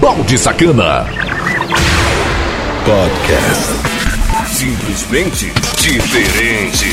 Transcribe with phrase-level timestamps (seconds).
[0.00, 1.06] Balde Sacana.
[2.84, 3.72] Podcast.
[4.46, 6.86] Simplesmente diferente.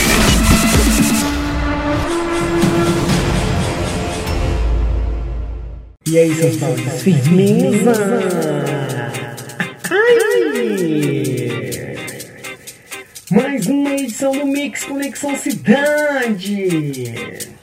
[6.05, 7.01] E aí, seus pautas?
[7.01, 7.93] Firmeza!
[9.89, 11.03] Ai!
[13.31, 17.13] Mais uma edição do Mix Conexão Cidade!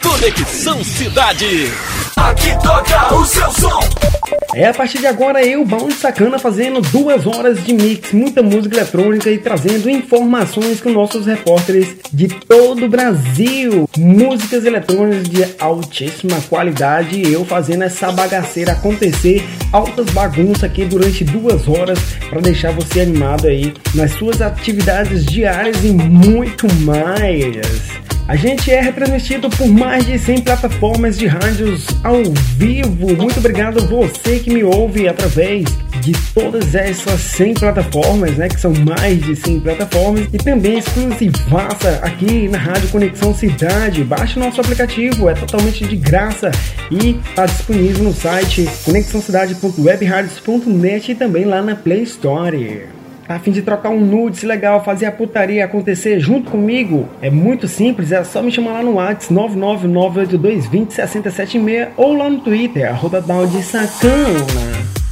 [0.02, 1.70] Conexão Cidade.
[2.16, 4.09] Aqui toca o seu som.
[4.52, 8.76] É a partir de agora eu, Bound Sacana, fazendo duas horas de mix, muita música
[8.76, 13.88] eletrônica e trazendo informações com nossos repórteres de todo o Brasil.
[13.96, 21.22] Músicas eletrônicas de altíssima qualidade e eu fazendo essa bagaceira acontecer, altas bagunças aqui durante
[21.22, 28.10] duas horas para deixar você animado aí nas suas atividades diárias e muito mais.
[28.30, 32.22] A gente é retransmitido por mais de 100 plataformas de rádios ao
[32.56, 33.16] vivo.
[33.16, 35.64] Muito obrigado você que me ouve através
[36.00, 41.98] de todas essas 100 plataformas, né, que são mais de 100 plataformas e também exclusivaça
[42.04, 44.04] aqui na Rádio Conexão Cidade.
[44.04, 46.52] Baixe o nosso aplicativo, é totalmente de graça
[46.88, 52.99] e está disponível no site conexãocidade.webradios.net e também lá na Play Store.
[53.30, 57.08] A fim de trocar um nudes legal, fazer a putaria acontecer junto comigo?
[57.22, 62.90] É muito simples, é só me chamar lá no WhatsApp 99982206076 ou lá no Twitter,
[62.90, 64.44] arroba Sacana.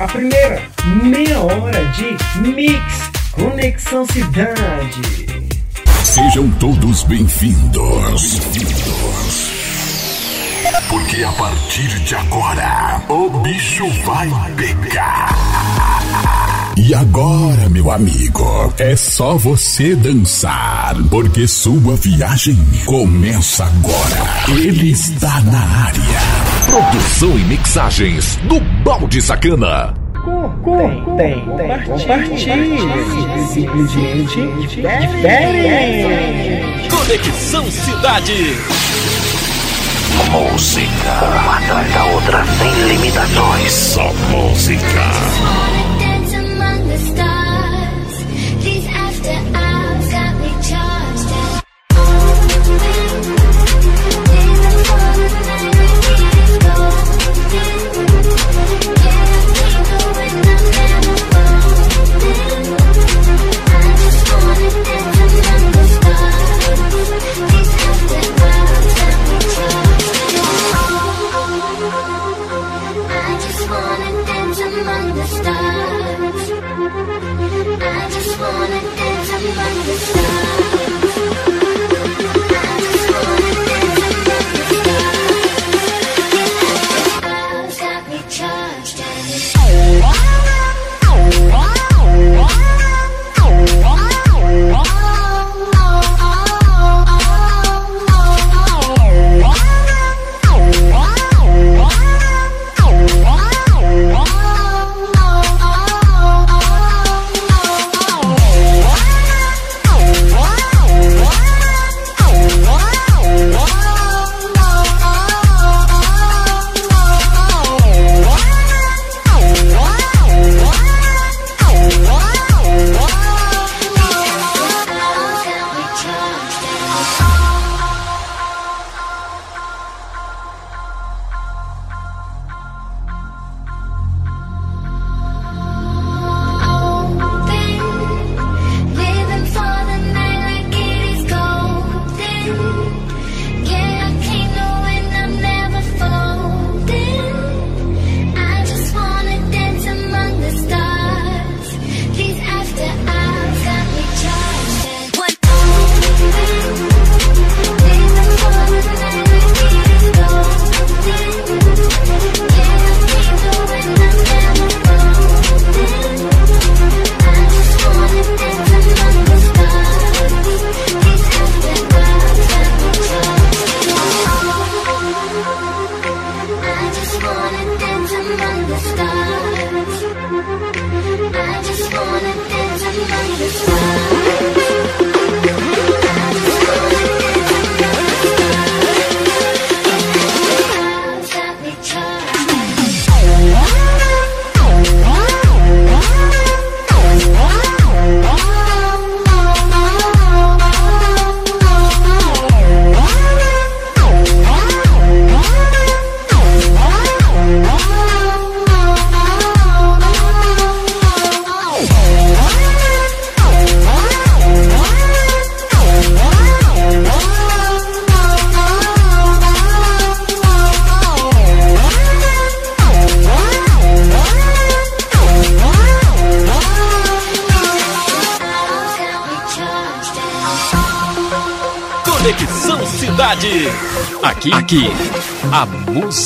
[0.00, 0.60] A primeira
[1.04, 2.08] meia hora de
[2.48, 5.28] Mix Conexão Cidade.
[6.02, 8.40] Sejam todos bem-vindos.
[8.40, 9.47] Bem-vindos.
[10.88, 15.28] Porque a partir de agora, o bicho vai pegar.
[16.76, 24.48] E agora, meu amigo, é só você dançar, porque sua viagem começa agora.
[24.48, 26.20] Ele está na área.
[26.66, 29.92] Produção e mixagens do Balde Sacana.
[30.64, 31.82] Tem, tem, tem.
[31.84, 32.78] Compartilhe.
[33.52, 35.28] Simplesmente diferente.
[36.88, 38.87] Conexão Cidade.
[40.30, 43.72] Música, uma atrás da outra, sem limitações.
[43.72, 45.87] Só música.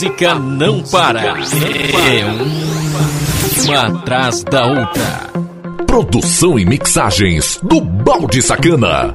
[0.02, 1.22] música não para.
[1.22, 2.25] É
[3.64, 5.31] uma atrás da outra.
[5.87, 9.14] Produção e mixagens do Balde Sacana.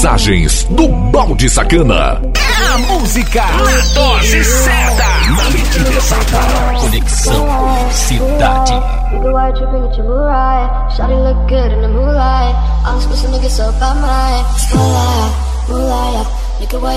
[0.00, 2.22] Mensagens do Balde Sacana.
[2.72, 5.04] A música na dose certa.
[5.28, 6.38] Na medida certa.
[6.80, 7.46] Conexão
[7.92, 8.72] Cidade.
[9.10, 9.52] Nigga, why you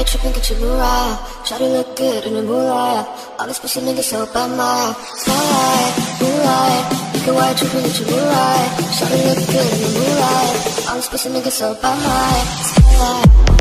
[0.05, 3.07] trippin', get your moonlight Shawty look good in the moonlight
[3.39, 8.09] All these pussy niggas so by my Spotlight, moonlight Think the white tripping at your
[8.09, 12.43] moonlight Shawty look good in the moonlight I'm supposed to make it so by my
[12.59, 13.52] skylight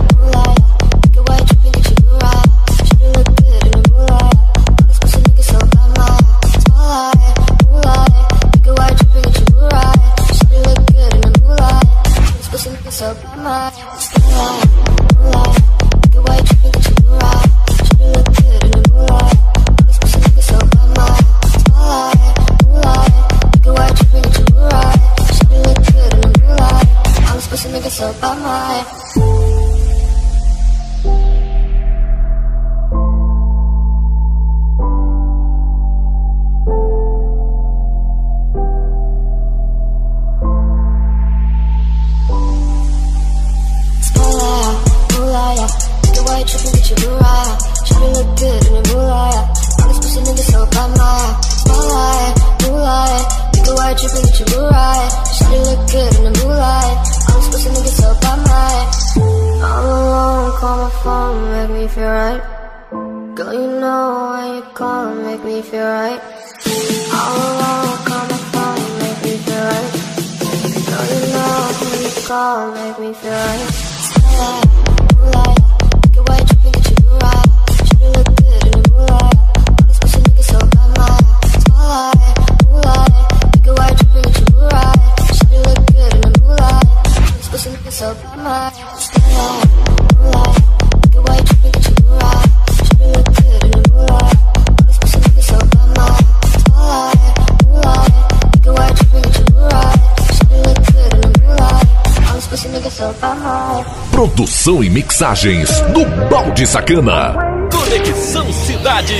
[105.43, 107.35] imagens do Balde Sacana.
[107.73, 109.15] Conexão Cidade.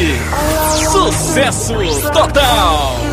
[0.93, 1.75] Sucesso
[2.13, 3.12] total.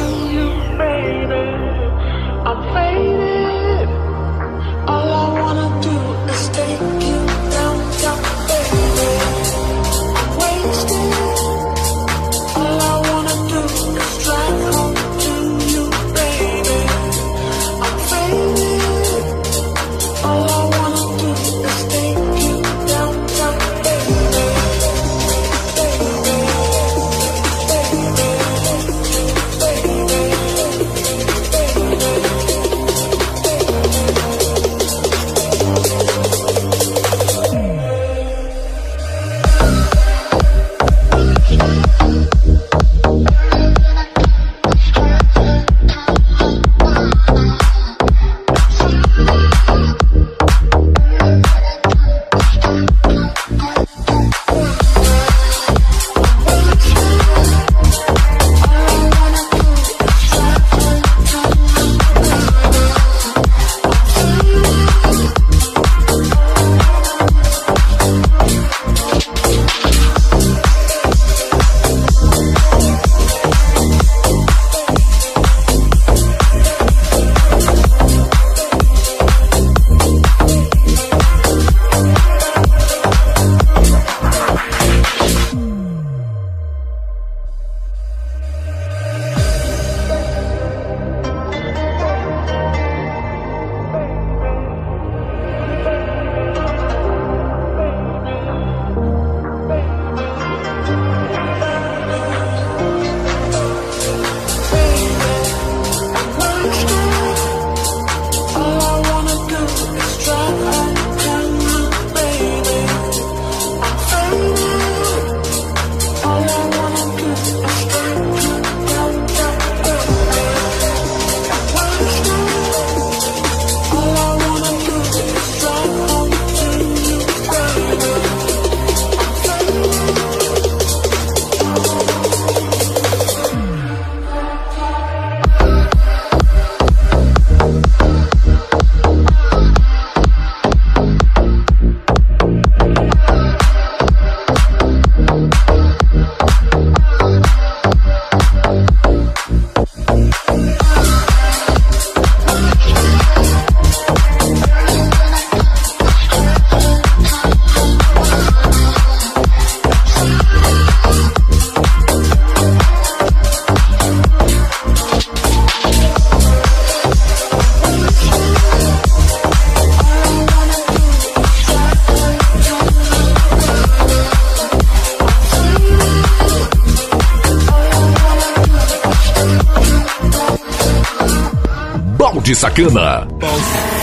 [182.80, 183.28] Americana.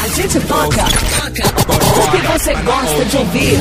[0.05, 0.85] A gente toca,
[1.27, 3.59] o que você gosta de ouvir.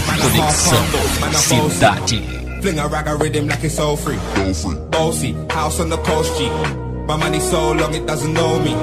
[1.20, 2.24] Conexão Cidade.
[2.62, 4.18] Fling a rag a rhythm like it's all free.
[4.92, 6.50] Bossy, house on the coast G.
[7.08, 8.76] My money so long it doesn't know me.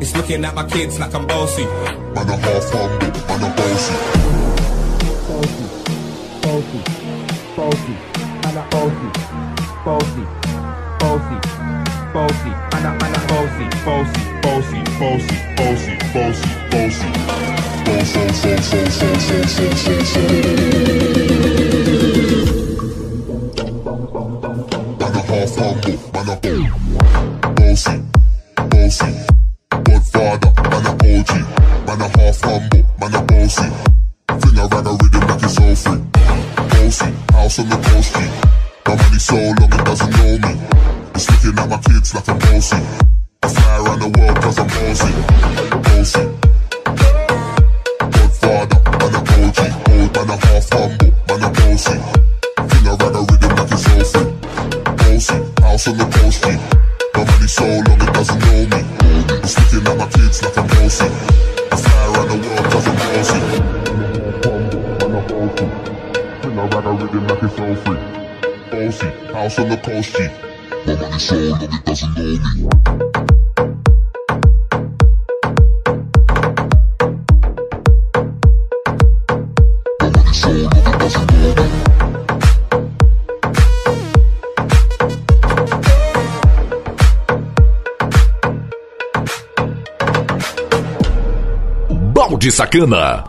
[0.00, 1.64] It's looking at my kids like I'm bossy.
[1.64, 4.49] Man, I'm half humble, man, I'm bossy.
[18.56, 20.59] 谢谢，谢谢，谢谢。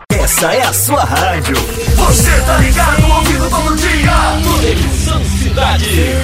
[0.08, 1.56] Essa é a sua rádio.
[1.56, 4.12] Você tá ligado, ouvindo todo dia.
[4.44, 6.14] Conexão Cidade.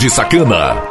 [0.00, 0.89] de Sacana.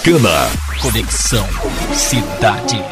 [0.00, 0.50] Sacana.
[0.80, 1.46] Conexão
[1.92, 2.89] Cidade.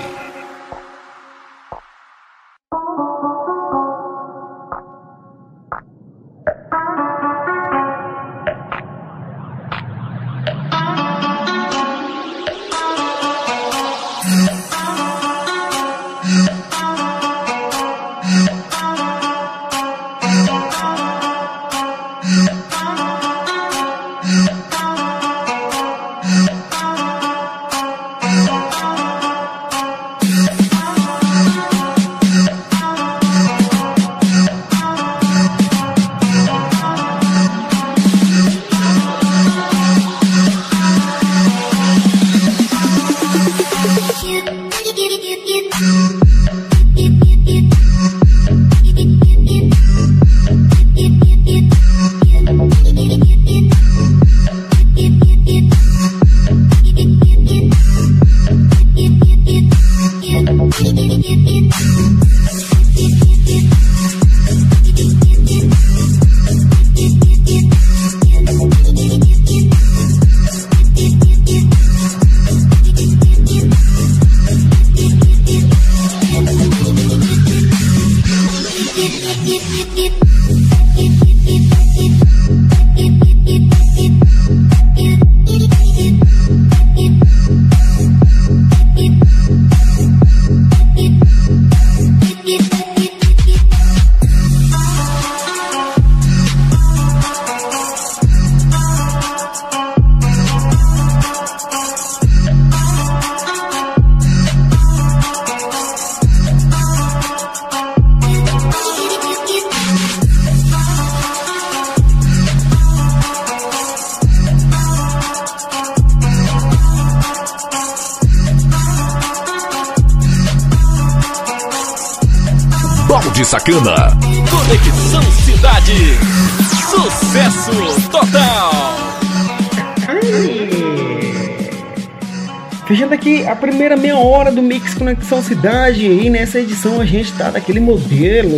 [134.99, 138.51] Conexão Cidade e nessa edição a gente tá daquele modelo,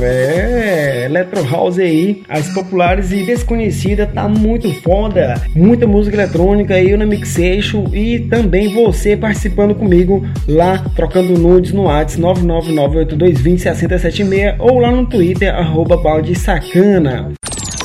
[0.00, 6.96] é, Electro House aí, as populares e desconhecidas, tá muito foda, muita música eletrônica aí
[6.96, 14.90] na Mixation e também você participando comigo lá, trocando nudes no WhatsApp 99982206076 ou lá
[14.90, 17.30] no Twitter, arroba balde sacana.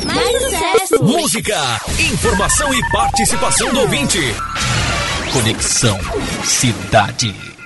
[0.03, 1.03] Mais sucesso!
[1.03, 4.17] Música, informação e participação do ouvinte.
[5.31, 5.99] Conexão
[6.43, 7.56] Cidade.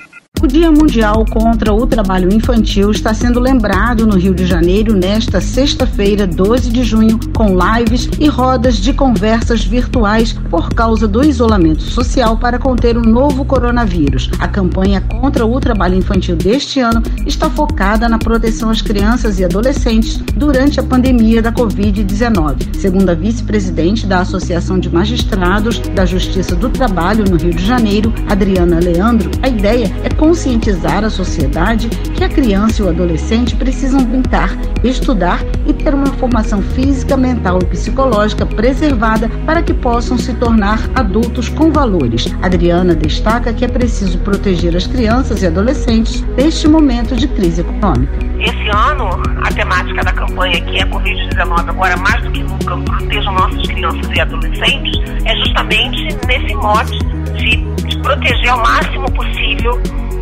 [0.42, 5.40] O Dia Mundial contra o Trabalho Infantil está sendo lembrado no Rio de Janeiro nesta
[5.40, 11.84] sexta-feira, 12 de junho, com lives e rodas de conversas virtuais por causa do isolamento
[11.84, 14.32] social para conter o novo coronavírus.
[14.40, 19.46] A campanha contra o trabalho infantil deste ano está focada na proteção às crianças e
[19.46, 22.76] adolescentes durante a pandemia da Covid-19.
[22.78, 28.12] Segundo a vice-presidente da Associação de Magistrados da Justiça do Trabalho no Rio de Janeiro,
[28.28, 34.02] Adriana Leandro, a ideia é conscientizar a sociedade que a criança e o adolescente precisam
[34.02, 34.50] brincar,
[34.82, 40.80] estudar e ter uma formação física, mental e psicológica preservada para que possam se tornar
[40.96, 42.34] adultos com valores.
[42.42, 48.14] Adriana destaca que é preciso proteger as crianças e adolescentes neste momento de crise econômica.
[48.40, 49.10] Esse ano,
[49.44, 53.68] a temática da campanha, que é a Covid-19, agora mais do que nunca, protejam nossas
[53.68, 56.98] crianças e adolescentes, é justamente nesse mote
[57.36, 59.78] de, de proteger ao máximo possível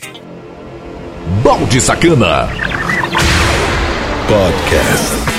[1.43, 2.49] Balde Sacana.
[4.27, 5.38] Podcast.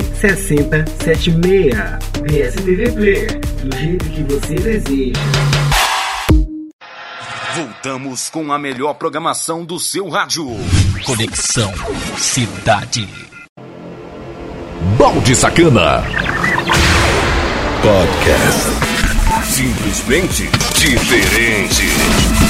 [0.00, 1.74] 6076.
[2.22, 5.20] BSTV Player, do jeito que você deseja.
[7.54, 10.44] Voltamos com a melhor programação do seu rádio.
[11.04, 11.72] Conexão
[12.16, 13.08] Cidade.
[14.98, 16.02] Balde Sacana.
[17.80, 18.94] Podcast.
[19.44, 22.43] Simplesmente diferente.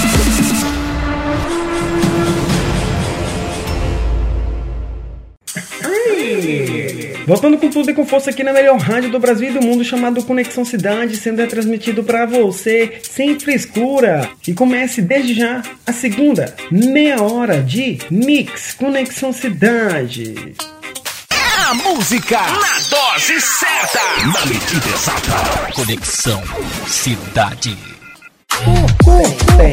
[7.26, 9.82] Voltando com tudo e com força aqui na melhor rádio do Brasil e do mundo,
[9.82, 14.28] chamado Conexão Cidade, sendo transmitido para você sem frescura.
[14.46, 20.54] E comece desde já a segunda meia hora de Mix Conexão Cidade.
[21.66, 24.00] A música na dose certa.
[24.26, 25.72] Na medida exata.
[25.74, 26.42] Conexão
[26.86, 27.78] Cidade.
[29.02, 29.72] Curtem,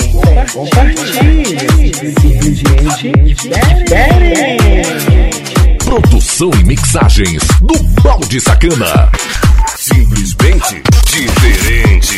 [0.53, 4.81] compartilhe, simplesmente diferente.
[5.91, 9.11] Produção e mixagens do Balde Sacana.
[9.75, 12.17] Simplesmente diferente.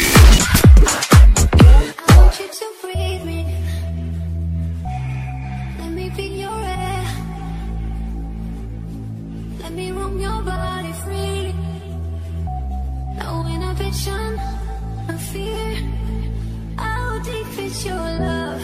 [17.86, 18.62] your love?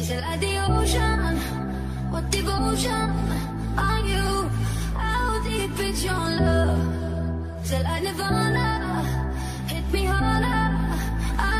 [0.00, 1.36] Is it like the ocean?
[2.10, 4.50] What devotion are you?
[4.94, 6.92] How deep is your love?
[7.72, 8.68] It like Nirvana?
[9.68, 10.66] Hit me harder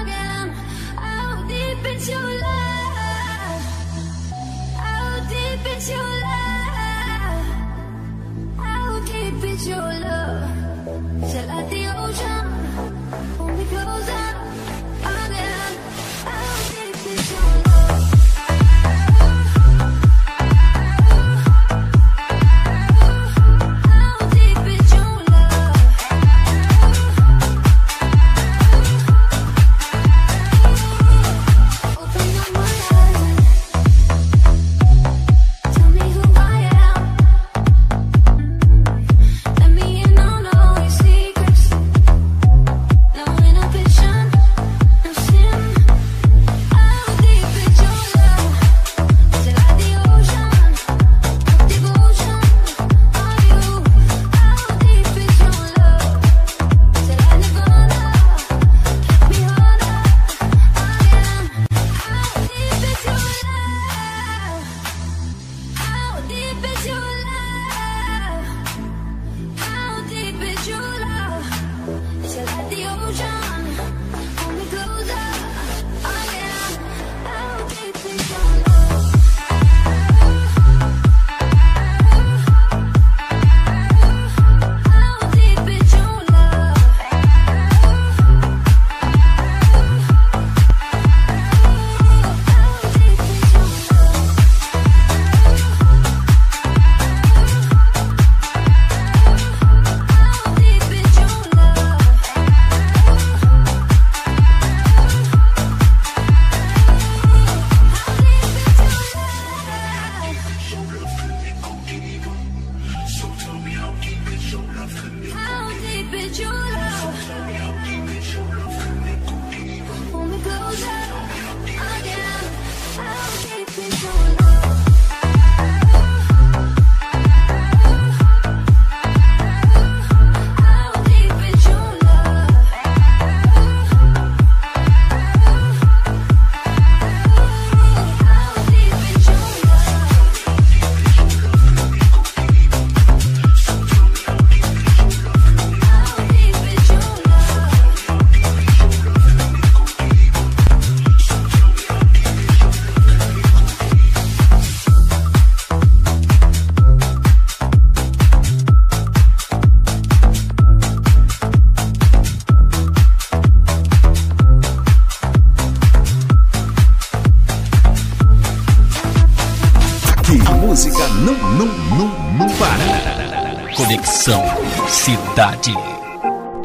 [0.01, 0.49] again.
[0.97, 3.63] How deep is your love?
[4.77, 6.22] How deep is your love?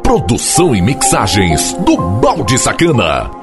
[0.01, 3.36] Produção e mixagens do Balde Sacana.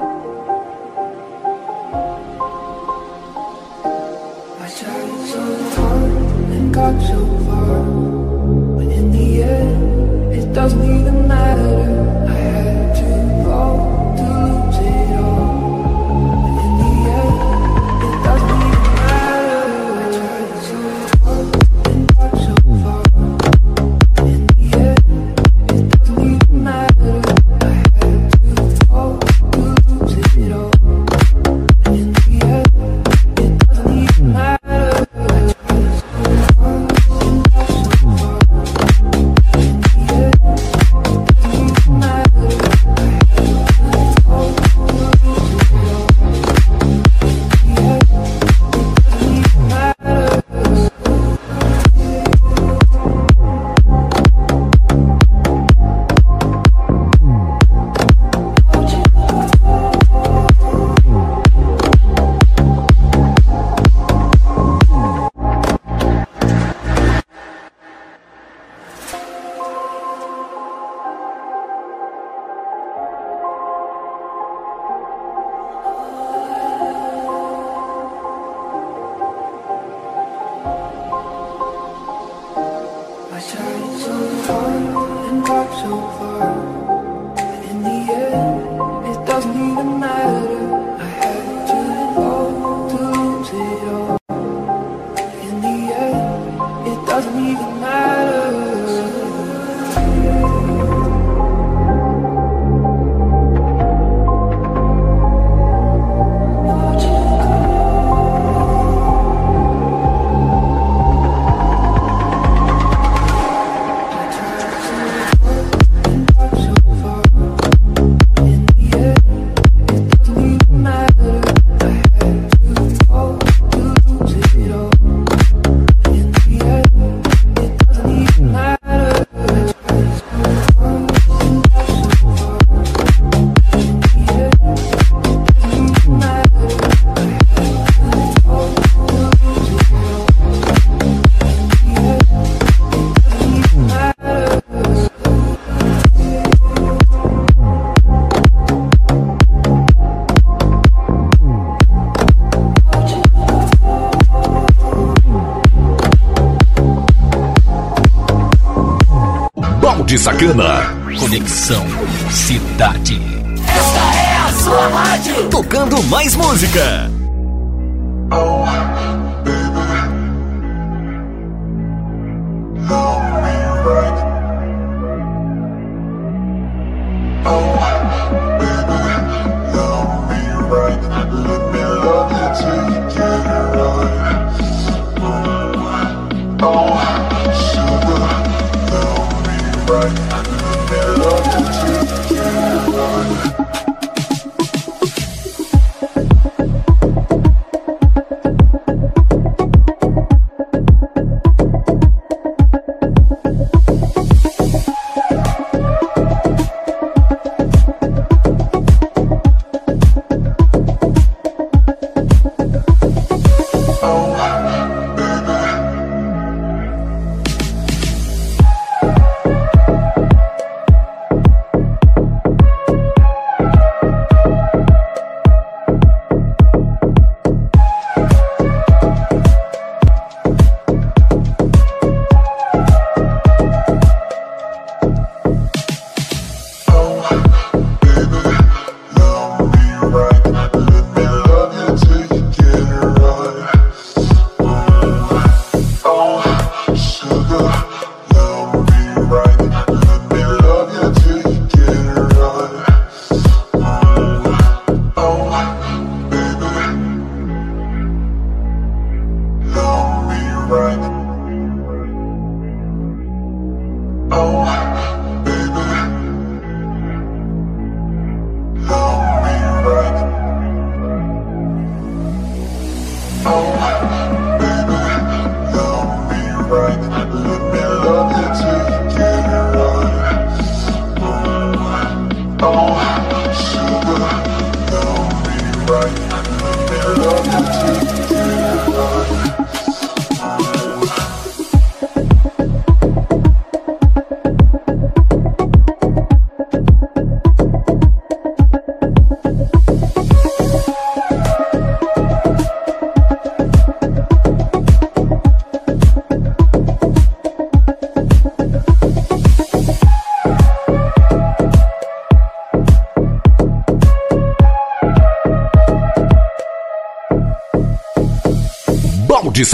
[160.15, 160.95] Cidade Sacana.
[161.19, 161.85] Conexão
[162.31, 163.19] Cidade.
[163.67, 165.49] Esta é a sua rádio.
[165.49, 167.14] Tocando mais música.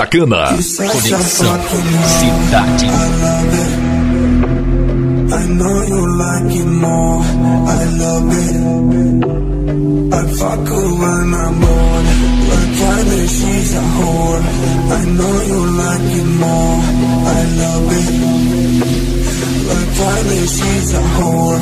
[0.02, 0.47] Sacana.
[0.47, 1.60] Conexão
[2.18, 2.88] Cidade.
[5.32, 8.56] I know you like it more, I love it.
[10.12, 12.06] I fuck her when I'm bored.
[12.49, 14.41] Like why that she's a whore.
[14.89, 16.80] I know you like it more,
[17.28, 18.10] I love it.
[19.70, 21.62] Like why that she's a whore.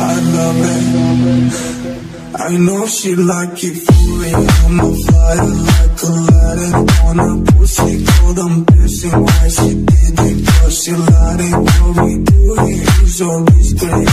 [0.00, 0.86] I love it.
[2.38, 4.00] I know she like it for.
[4.70, 6.74] I'm on fire like chocolate
[7.04, 10.46] on her pussy Cold, I'm pissing why she did it?
[10.46, 14.08] Cause she lied it, me we do here is always great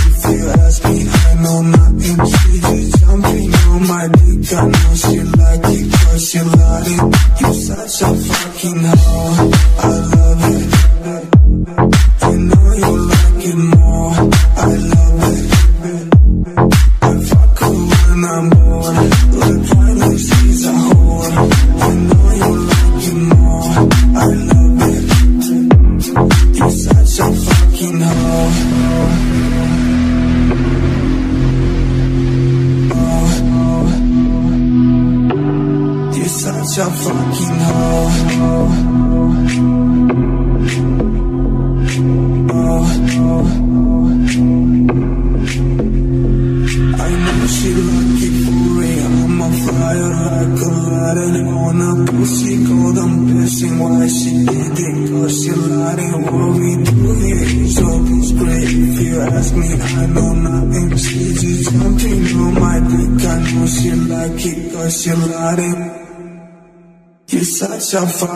[67.93, 68.26] myself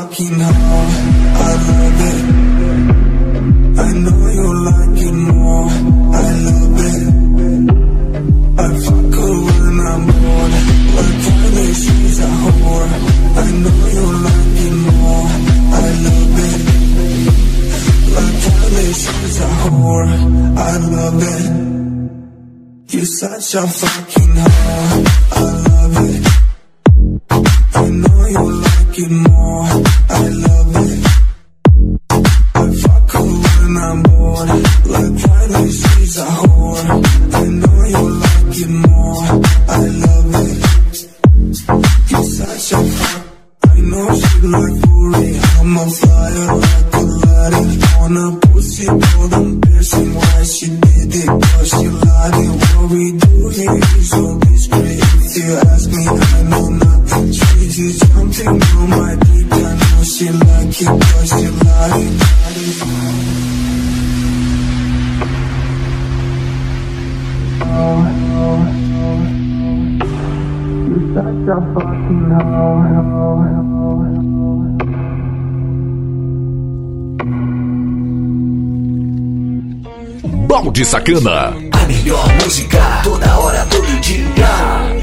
[80.48, 84.24] Balde Sacana melhor música toda hora, todo dia.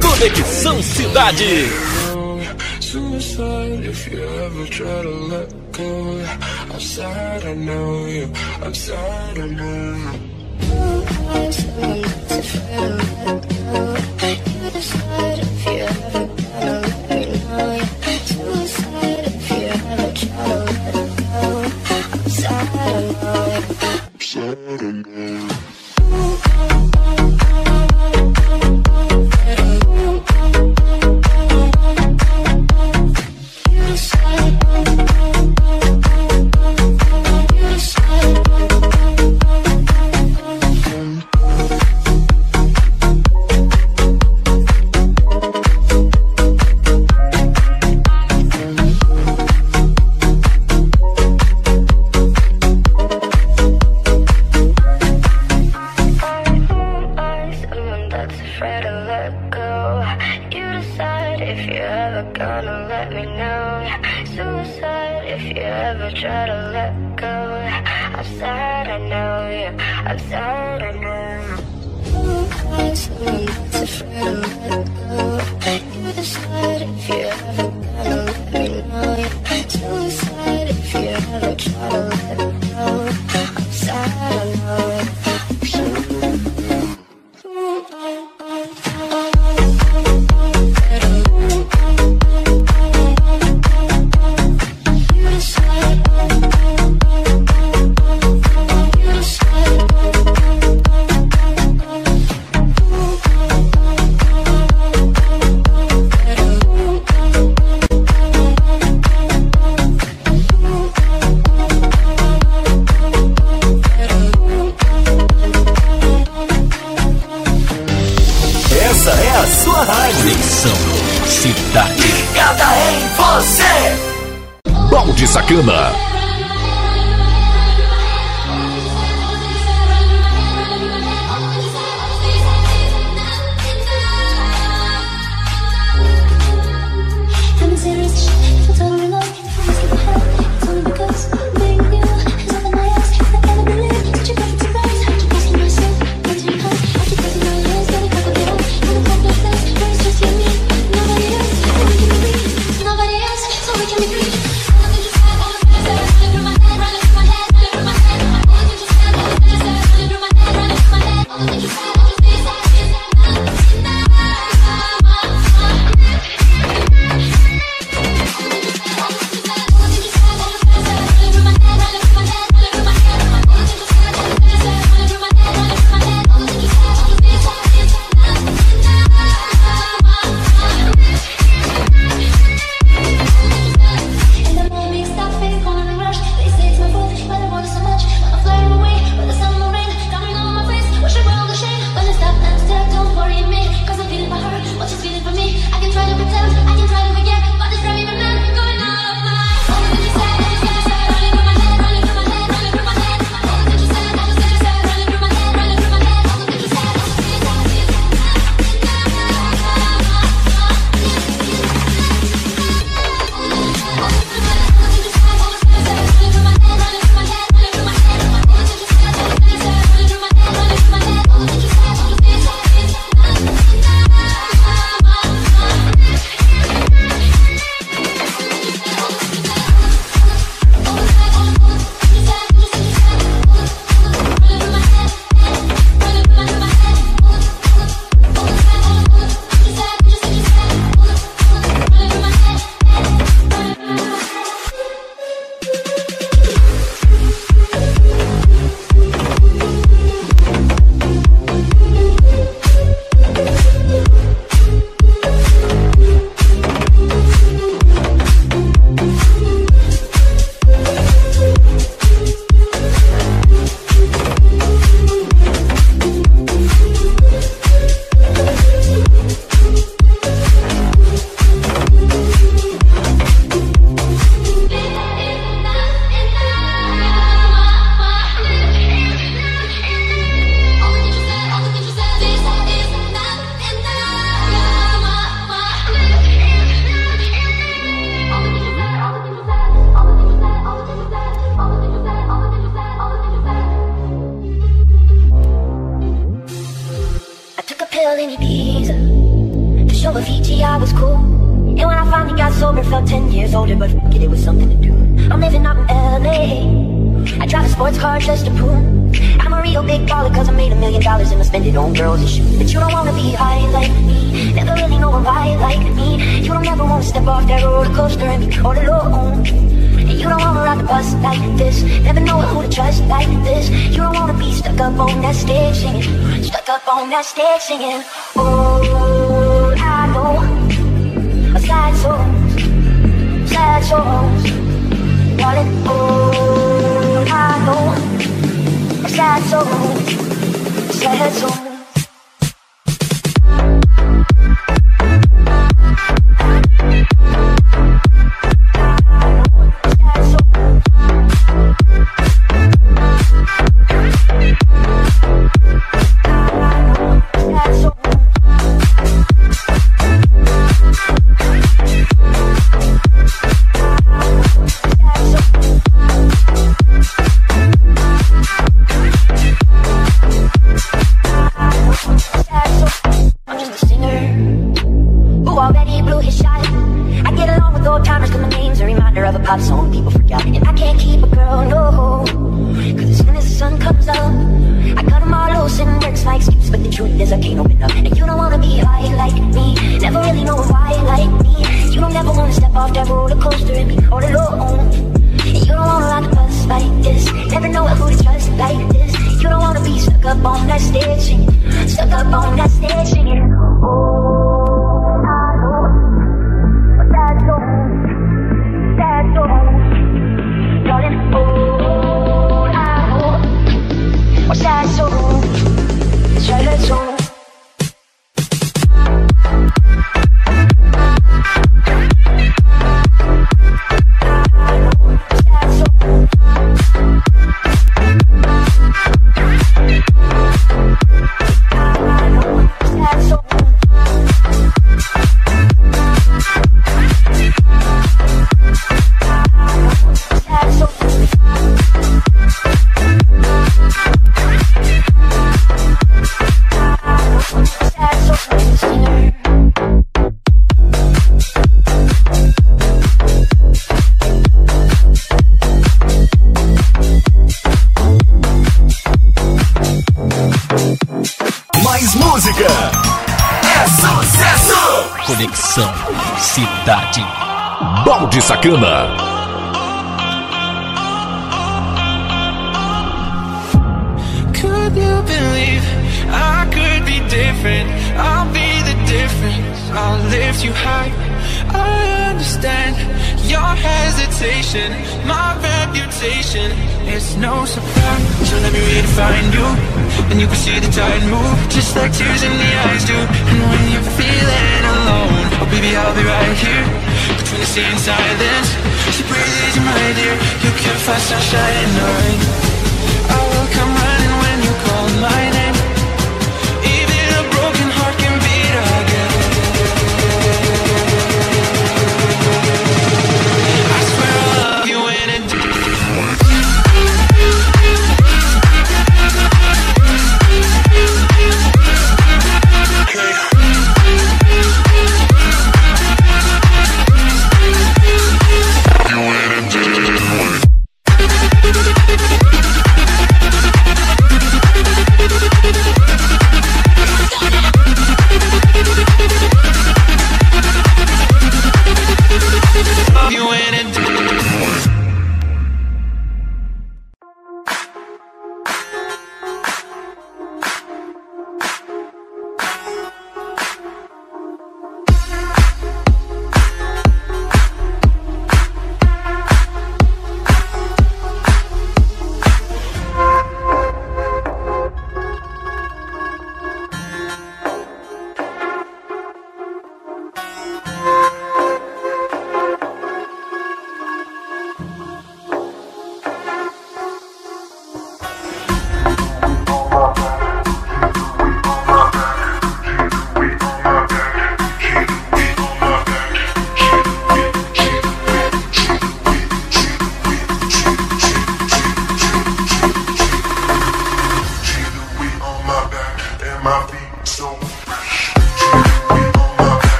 [0.00, 1.68] Conexão Cidade.
[2.80, 6.20] Suicide if you ever try to let go.
[6.70, 8.30] I'm sad, I know you.
[8.62, 10.20] I'm sad, I know you.
[11.30, 13.96] I'm sorry to try to let go.
[14.62, 15.64] You decide if
[16.60, 16.82] know.
[17.10, 17.24] You.
[17.24, 17.88] I'm
[22.28, 23.62] sad, I know you.
[24.04, 25.63] I'm sad, I know you.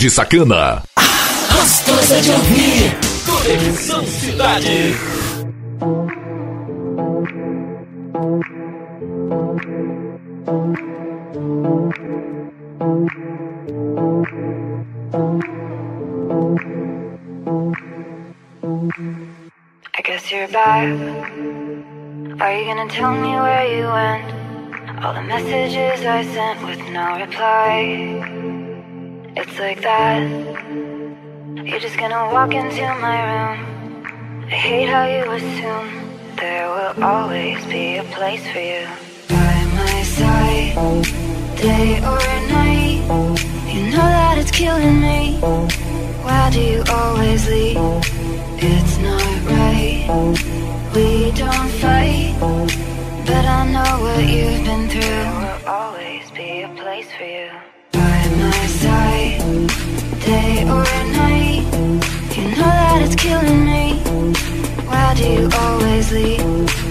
[0.00, 0.82] de Sacana.
[2.22, 2.96] De ouvir.
[3.26, 4.94] Conexão Cidade.
[19.92, 20.88] I guess you're back.
[22.40, 25.04] Are you gonna tell me where you went?
[25.04, 28.09] All the messages I sent with no reply.
[29.82, 30.28] That
[31.64, 34.04] You're just gonna walk into my room.
[34.46, 35.88] I hate how you assume
[36.36, 38.86] There will always be a place for you.
[39.28, 40.74] By my side
[41.56, 42.20] Day or
[42.52, 43.00] night
[43.72, 45.38] You know that it's killing me.
[45.40, 47.78] Why do you always leave?
[48.58, 50.04] It's not right.
[50.94, 52.36] We don't fight
[53.24, 55.00] But I know what you've been through.
[55.00, 57.49] There will always be a place for you.
[65.32, 66.89] You always leave?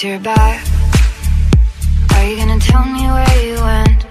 [0.00, 0.66] Guess you're back.
[2.14, 4.06] Are you gonna tell me where you went?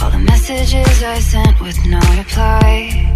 [0.00, 3.12] All the messages I sent with no reply.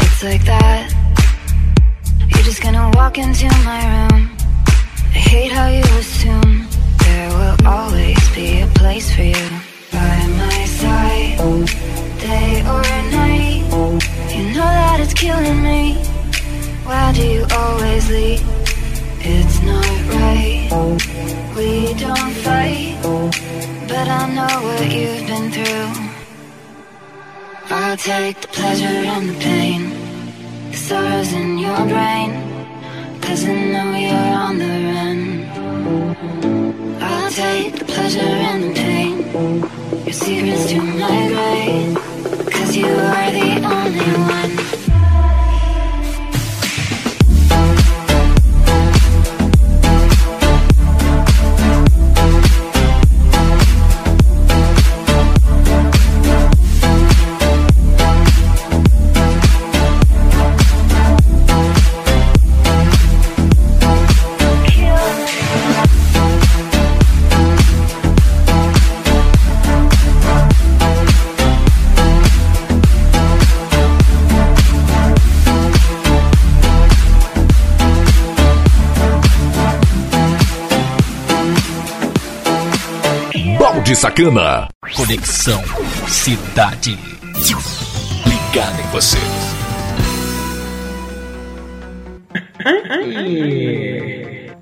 [0.00, 0.92] It's like that.
[2.28, 4.36] You're just gonna walk into my room.
[5.14, 6.68] I hate how you assume
[7.04, 9.48] there will always be a place for you.
[9.92, 11.38] By my side,
[12.20, 12.82] day or
[13.16, 13.64] night.
[14.34, 15.94] You know that it's killing me.
[16.84, 18.61] Why do you always leave?
[19.24, 19.86] It's not
[20.18, 20.68] right.
[21.56, 22.98] We don't fight,
[23.86, 25.90] but I know what you've been through.
[27.70, 32.30] I'll take the pleasure and the pain, the sorrows in your brain,
[33.20, 35.20] cause I know you're on the run.
[37.00, 39.14] I'll take the pleasure and the pain,
[40.04, 41.94] your secrets to my grave,
[42.50, 44.41] cause you are the only one.
[83.94, 84.68] Sacana.
[84.96, 85.62] Conexão
[86.08, 86.98] Cidade.
[88.26, 89.18] Ligado em você.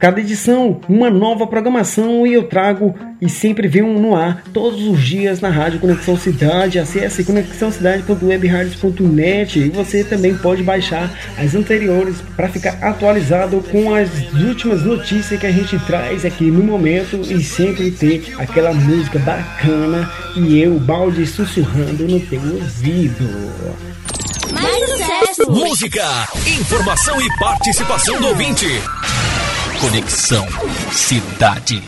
[0.00, 4.98] Cada edição, uma nova programação e eu trago e sempre venho no ar todos os
[4.98, 6.78] dias na Rádio Conexão Cidade.
[6.78, 14.82] Acesse conexãocidade.webradios.net e você também pode baixar as anteriores para ficar atualizado com as últimas
[14.82, 20.60] notícias que a gente traz aqui no momento e sempre ter aquela música bacana e
[20.60, 23.28] eu, balde, sussurrando no teu ouvido.
[24.50, 25.50] Mais sucesso!
[25.50, 26.26] Música,
[26.58, 28.64] informação e participação do ouvinte.
[29.80, 30.46] Conexão
[30.92, 31.82] Cidade.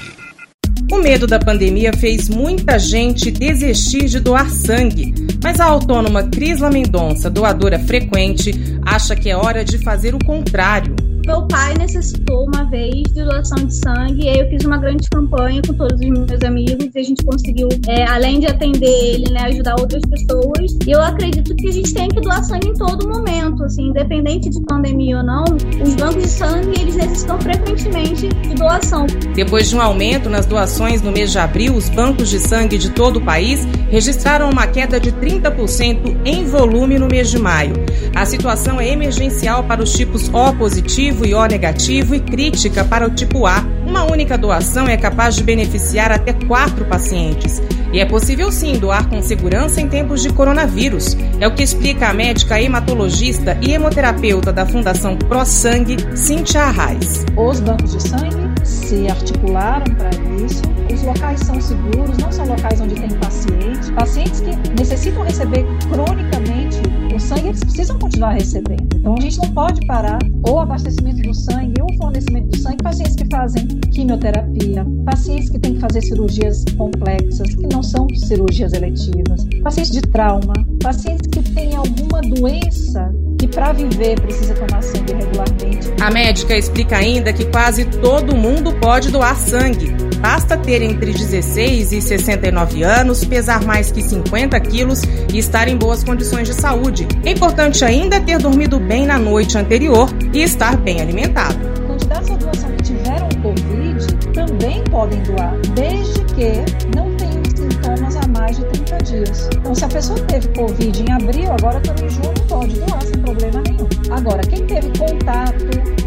[0.91, 5.13] O medo da pandemia fez muita gente desistir de doar sangue,
[5.45, 8.51] mas a autônoma Cris Mendonça, doadora frequente,
[8.83, 10.97] acha que é hora de fazer o contrário.
[11.27, 15.63] Meu pai necessitou uma vez de doação de sangue e eu fiz uma grande campanha
[15.65, 19.43] com todos os meus amigos e a gente conseguiu, é, além de atender ele, né,
[19.43, 20.77] ajudar outras pessoas.
[20.85, 24.51] E eu acredito que a gente tem que doar sangue em todo momento, assim, independente
[24.51, 25.45] de pandemia ou não,
[25.81, 29.07] os bancos de sangue eles necessitam frequentemente de doação.
[29.35, 32.91] Depois de um aumento nas doações no mês de abril, os bancos de sangue de
[32.91, 37.75] todo o país registraram uma queda de 30% em volume no mês de maio.
[38.15, 43.07] A situação é emergencial para os tipos O positivo e O negativo e crítica para
[43.07, 43.65] o tipo A.
[43.87, 47.63] Uma única doação é capaz de beneficiar até quatro pacientes.
[47.93, 51.17] E é possível sim doar com segurança em tempos de coronavírus.
[51.39, 57.27] É o que explica a médica hematologista e hemoterapeuta da Fundação Pro Sangue, Cintia Arraes.
[57.37, 60.11] Os bancos de sangue se articularam para
[60.43, 60.63] isso.
[60.91, 63.91] Os locais são seguros, não são locais onde tem pacientes.
[63.91, 66.81] Pacientes que necessitam receber cronicamente
[67.15, 68.89] o sangue, eles precisam continuar recebendo.
[68.97, 72.79] Então a gente não pode parar o abastecimento do sangue ou o fornecimento do sangue.
[72.83, 78.73] Pacientes que fazem quimioterapia, pacientes que têm que fazer cirurgias complexas, que não são cirurgias
[78.73, 85.13] eletivas, pacientes de trauma, pacientes que têm alguma doença que para viver precisa tomar sangue
[85.13, 85.93] regularmente.
[86.01, 90.12] A médica explica ainda que quase todo mundo pode doar sangue.
[90.23, 95.03] Basta ter entre 16 e 69 anos, pesar mais que 50 quilos
[95.33, 97.09] e estar em boas condições de saúde.
[97.25, 101.59] É importante ainda ter dormido bem na noite anterior e estar bem alimentado.
[101.89, 108.29] Candidatos à doação que tiveram Covid também podem doar, desde que não tenham sintomas há
[108.29, 109.51] mais de 30 dias.
[109.57, 113.61] Então, se a pessoa teve Covid em abril, agora em junho, pode doar sem problema
[113.67, 113.89] nenhum.
[114.13, 115.67] Agora, quem teve contato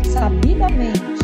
[0.09, 1.14] sabidamente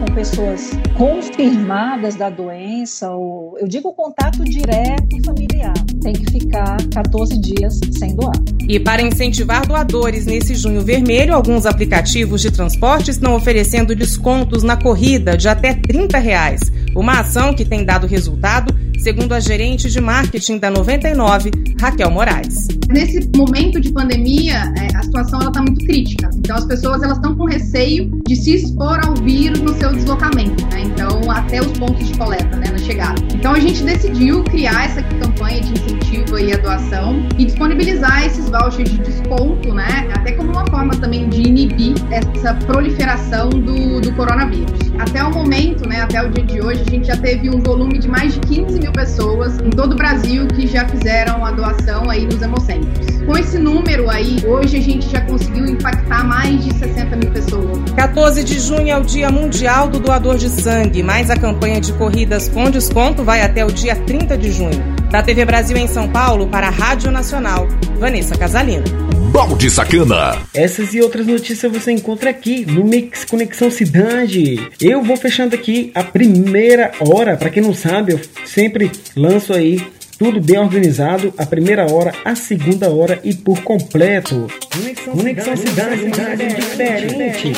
[0.00, 7.38] com pessoas confirmadas da doença, ou eu digo contato direto familiar, tem que ficar 14
[7.38, 8.32] dias sem doar.
[8.66, 14.76] E para incentivar doadores nesse junho vermelho, alguns aplicativos de transporte estão oferecendo descontos na
[14.76, 16.60] corrida de até 30 reais.
[16.96, 22.68] Uma ação que tem dado resultado, segundo a gerente de marketing da 99, Raquel Moraes.
[22.88, 26.28] Nesse momento de pandemia, é, a situação está muito crítica.
[26.36, 30.62] Então, as pessoas elas estão com receio de se expor ao vírus no seu deslocamento,
[30.66, 30.82] né?
[30.82, 33.22] Então, até os pontos de coleta, né, na chegada.
[33.34, 38.50] Então, a gente decidiu criar essa campanha de incentivo aí à doação e disponibilizar esses
[38.50, 40.10] vouchers de desconto, né?
[40.14, 44.72] Até como uma forma também de inibir essa proliferação do, do coronavírus.
[44.98, 47.98] Até o momento, né, até o dia de hoje, a gente já teve um volume
[47.98, 52.08] de mais de 15 mil pessoas em todo o Brasil que já fizeram a doação
[52.08, 53.20] aí nos hemocentros.
[53.26, 57.78] Com esse número aí, hoje a gente já conseguiu impactar mais de 60 mil pessoas.
[57.94, 61.92] 14 de junho é o Dia Mundial do Doador de Sangue, mas a campanha de
[61.92, 64.82] corridas com desconto vai até o dia 30 de junho.
[65.10, 67.68] Da TV Brasil em São Paulo para a Rádio Nacional,
[67.98, 69.19] Vanessa Casalino.
[69.30, 70.36] Balde Sacana.
[70.52, 74.68] Essas e outras notícias você encontra aqui no Mix Conexão Cidade.
[74.80, 77.36] Eu vou fechando aqui a primeira hora.
[77.36, 79.80] Para quem não sabe, eu sempre lanço aí
[80.18, 84.48] tudo bem organizado, a primeira hora, a segunda hora e por completo.
[84.74, 87.52] Conexão, Conexão Cidade, cidade, cidade diferente.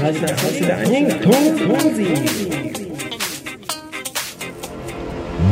[0.00, 1.30] Rádio da cidade em tom
[1.88, 2.06] 11.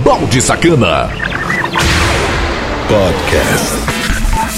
[0.04, 1.10] Balde Sacana.
[2.88, 3.75] Podcast.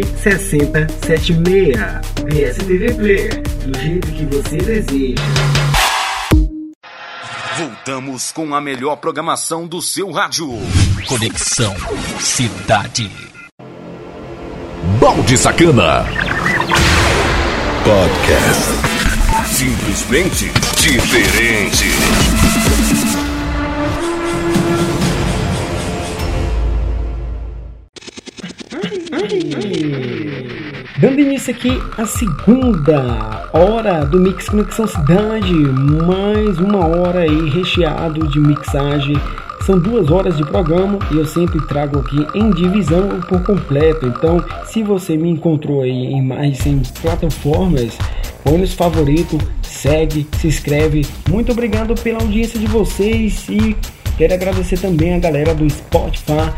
[0.00, 1.76] 6076.
[2.24, 5.22] VSTV Player, do jeito que você deseja.
[7.58, 10.48] Voltamos com a melhor programação do seu rádio.
[11.06, 11.74] Conexão
[12.18, 13.10] Cidade.
[14.98, 16.06] Balde Sacana.
[17.84, 18.62] Podcast.
[19.46, 21.90] Simplesmente diferente.
[30.98, 38.26] Dando início aqui a segunda hora do Mix Conexão Cidade, mais uma hora aí recheado
[38.28, 39.14] de mixagem.
[39.66, 44.06] São duas horas de programa e eu sempre trago aqui em divisão por completo.
[44.06, 47.98] Então, se você me encontrou aí em mais 100 plataformas,
[48.42, 51.06] põe nos favoritos, segue, se inscreve.
[51.28, 53.76] Muito obrigado pela audiência de vocês e
[54.16, 56.50] quero agradecer também a galera do Spotify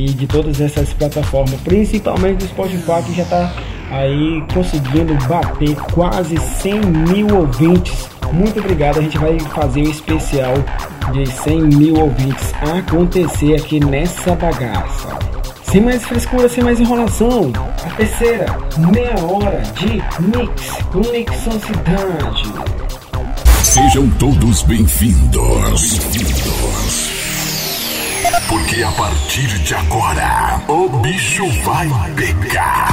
[0.00, 3.52] e de todas essas plataformas, principalmente do Spotify que já está
[3.90, 8.08] aí conseguindo bater quase 100 mil ouvintes.
[8.32, 10.54] Muito obrigado, a gente vai fazer um especial
[11.12, 15.18] de 100 mil ouvintes acontecer aqui nessa bagaça.
[15.64, 17.52] Sem mais frescura, sem mais enrolação,
[17.84, 18.46] a terceira
[18.92, 22.52] meia hora de Mix Conexão Cidade.
[23.62, 25.98] Sejam todos bem-vindos.
[25.98, 27.09] Bem-vindos.
[28.48, 32.88] Porque a partir de agora, o bicho vai pegar.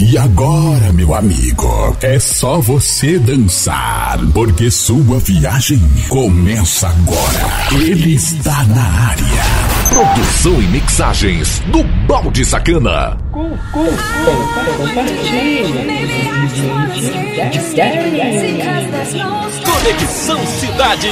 [0.00, 7.82] E agora, meu amigo, é só você dançar, porque sua viagem começa agora.
[7.82, 9.73] Ele está na área.
[9.94, 13.16] Produção e mixagens do Balde Sacana.
[19.64, 21.08] Conexão Cidade.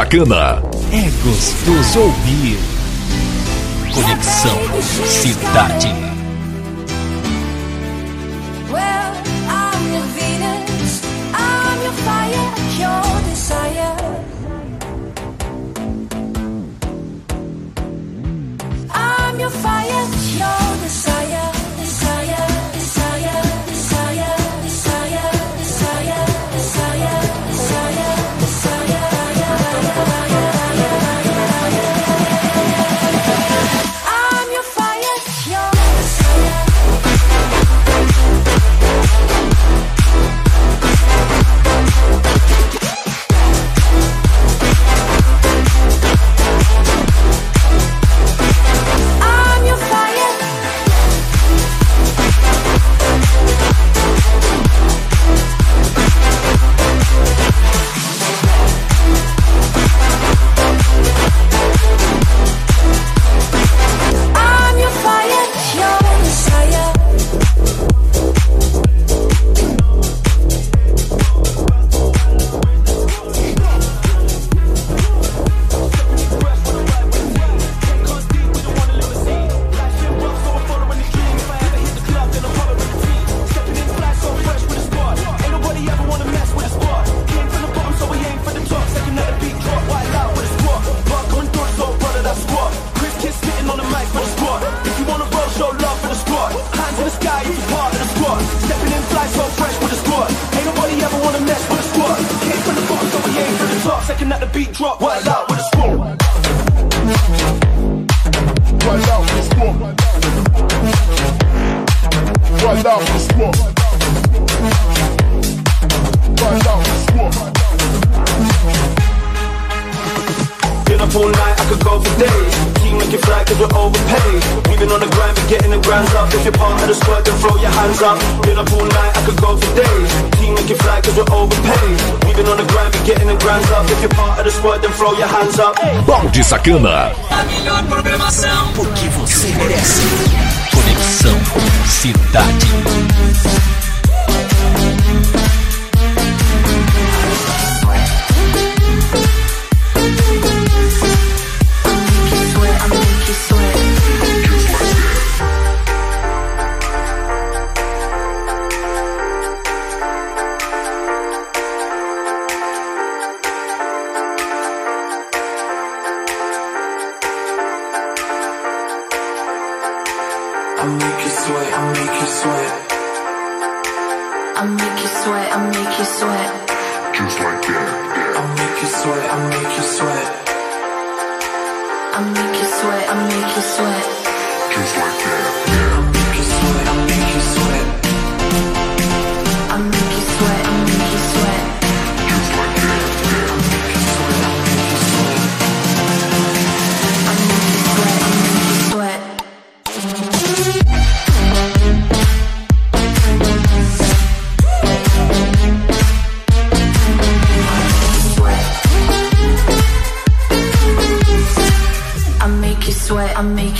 [0.00, 0.62] Sacana.
[0.92, 2.58] É gostoso ouvir.
[3.92, 4.58] Conexão
[5.06, 6.09] Cidade.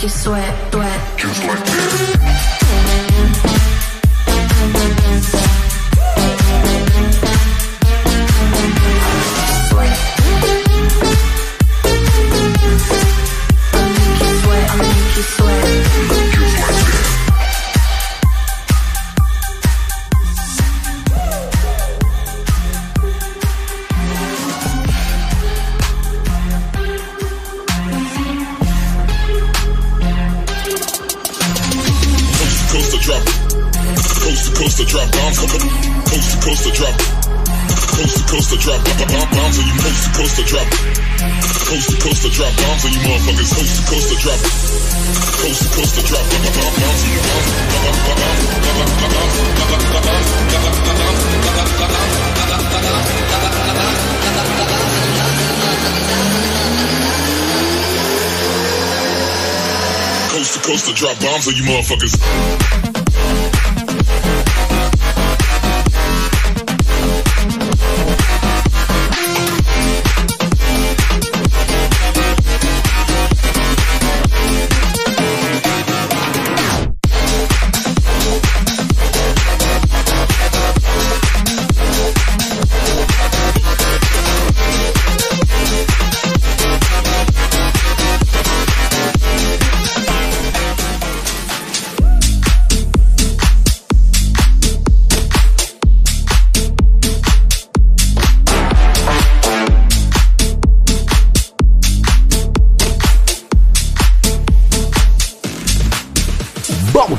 [0.01, 0.51] que isso é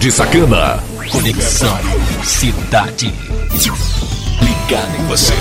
[0.02, 0.84] de Sacana.
[1.12, 1.78] Conexão
[2.24, 3.14] Cidade.
[4.42, 5.34] Ligado em você.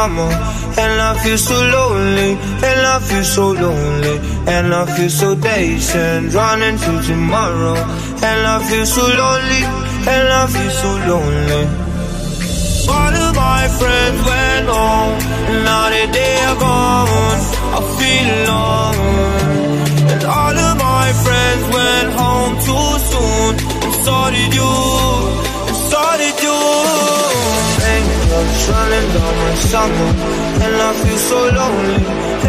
[0.00, 0.32] Summer.
[0.82, 2.30] And I feel so lonely.
[2.68, 4.16] And I feel so lonely.
[4.54, 5.86] And I feel so days
[6.38, 7.76] running to tomorrow.
[8.28, 9.62] And I feel so lonely.
[10.14, 11.64] And I feel so lonely.
[12.96, 15.16] All of my friends went home,
[15.48, 17.40] and now that they are gone,
[17.78, 18.98] I feel alone.
[20.12, 23.52] And all of my friends went home too soon,
[23.84, 24.74] and so did you,
[28.70, 30.10] running down my summer,
[30.64, 32.00] and I feel so lonely,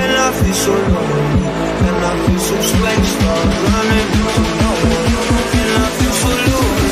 [0.02, 1.44] and I feel so lonely,
[1.88, 5.10] and I feel so spaced out, running no one,
[5.60, 6.92] and I feel so lonely,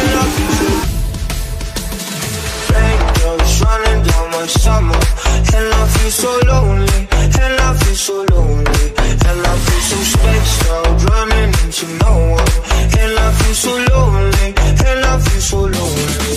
[0.00, 0.70] and I feel so
[2.72, 5.00] Raindrops running down my summer
[5.54, 7.00] And I feel so lonely
[7.42, 8.84] And I feel so lonely
[9.28, 12.12] And I feel so spaced out Running into no
[13.00, 14.46] And I feel so lonely
[14.88, 16.31] And I feel so lonely.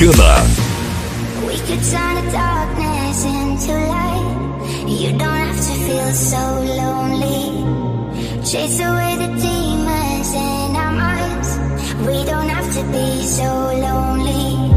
[0.00, 4.86] We could turn the darkness into light.
[4.86, 6.44] You don't have to feel so
[6.82, 7.42] lonely.
[8.46, 11.58] Chase away the demons in our minds.
[12.06, 13.50] We don't have to be so
[13.86, 14.70] lonely.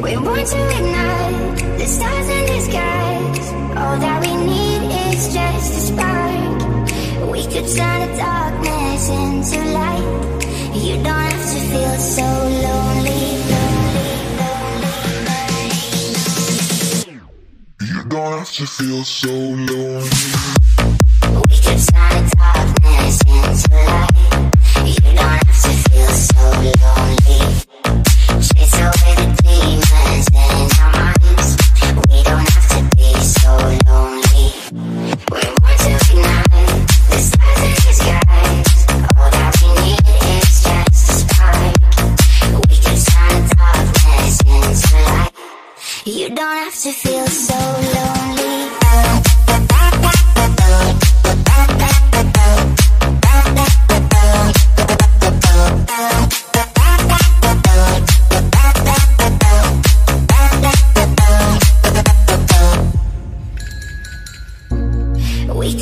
[0.00, 3.48] We want to ignite the stars in the skies.
[3.76, 4.82] All that we need
[5.12, 7.30] is just a spark.
[7.30, 9.63] We could turn the darkness into
[18.76, 19.83] feel so lonely.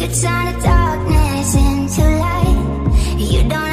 [0.02, 3.18] Could turn the darkness into light.
[3.18, 3.71] You don't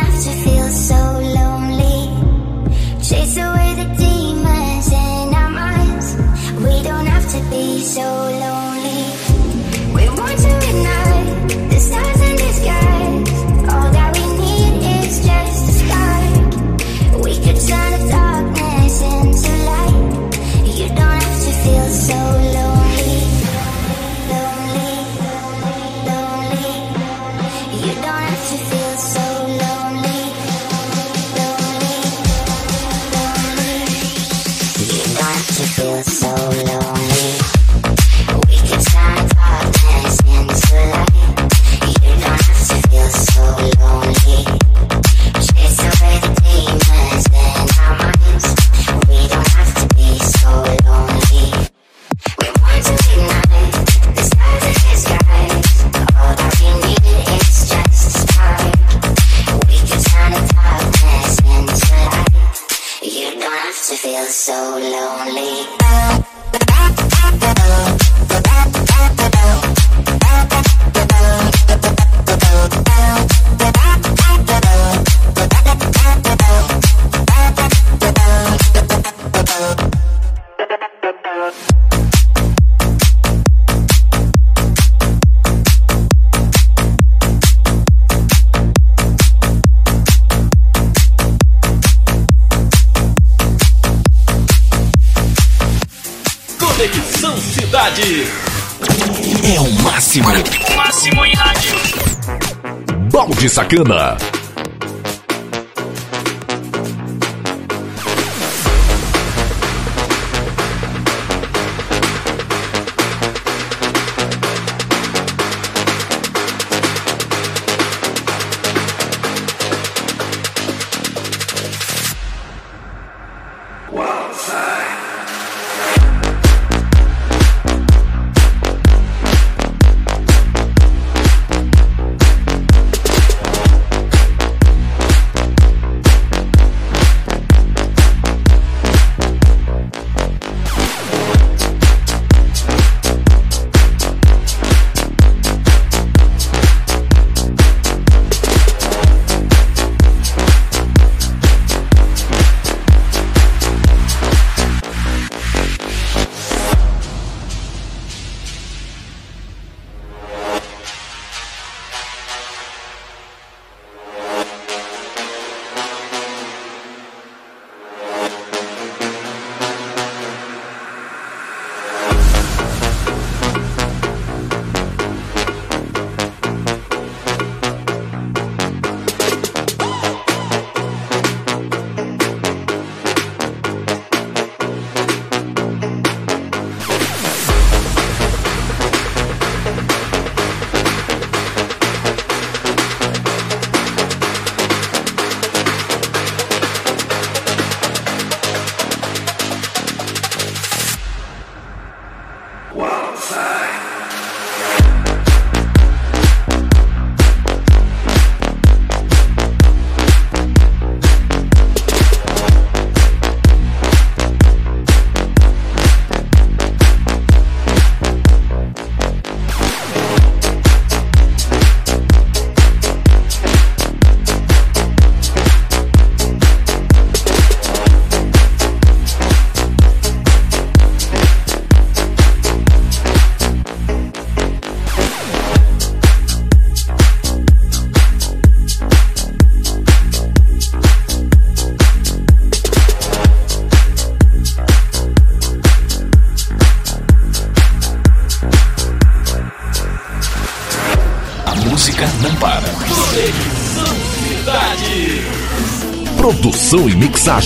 [103.40, 104.39] Balde Sacana.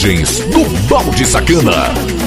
[0.04, 2.23] Mixagens do Balde Sacana.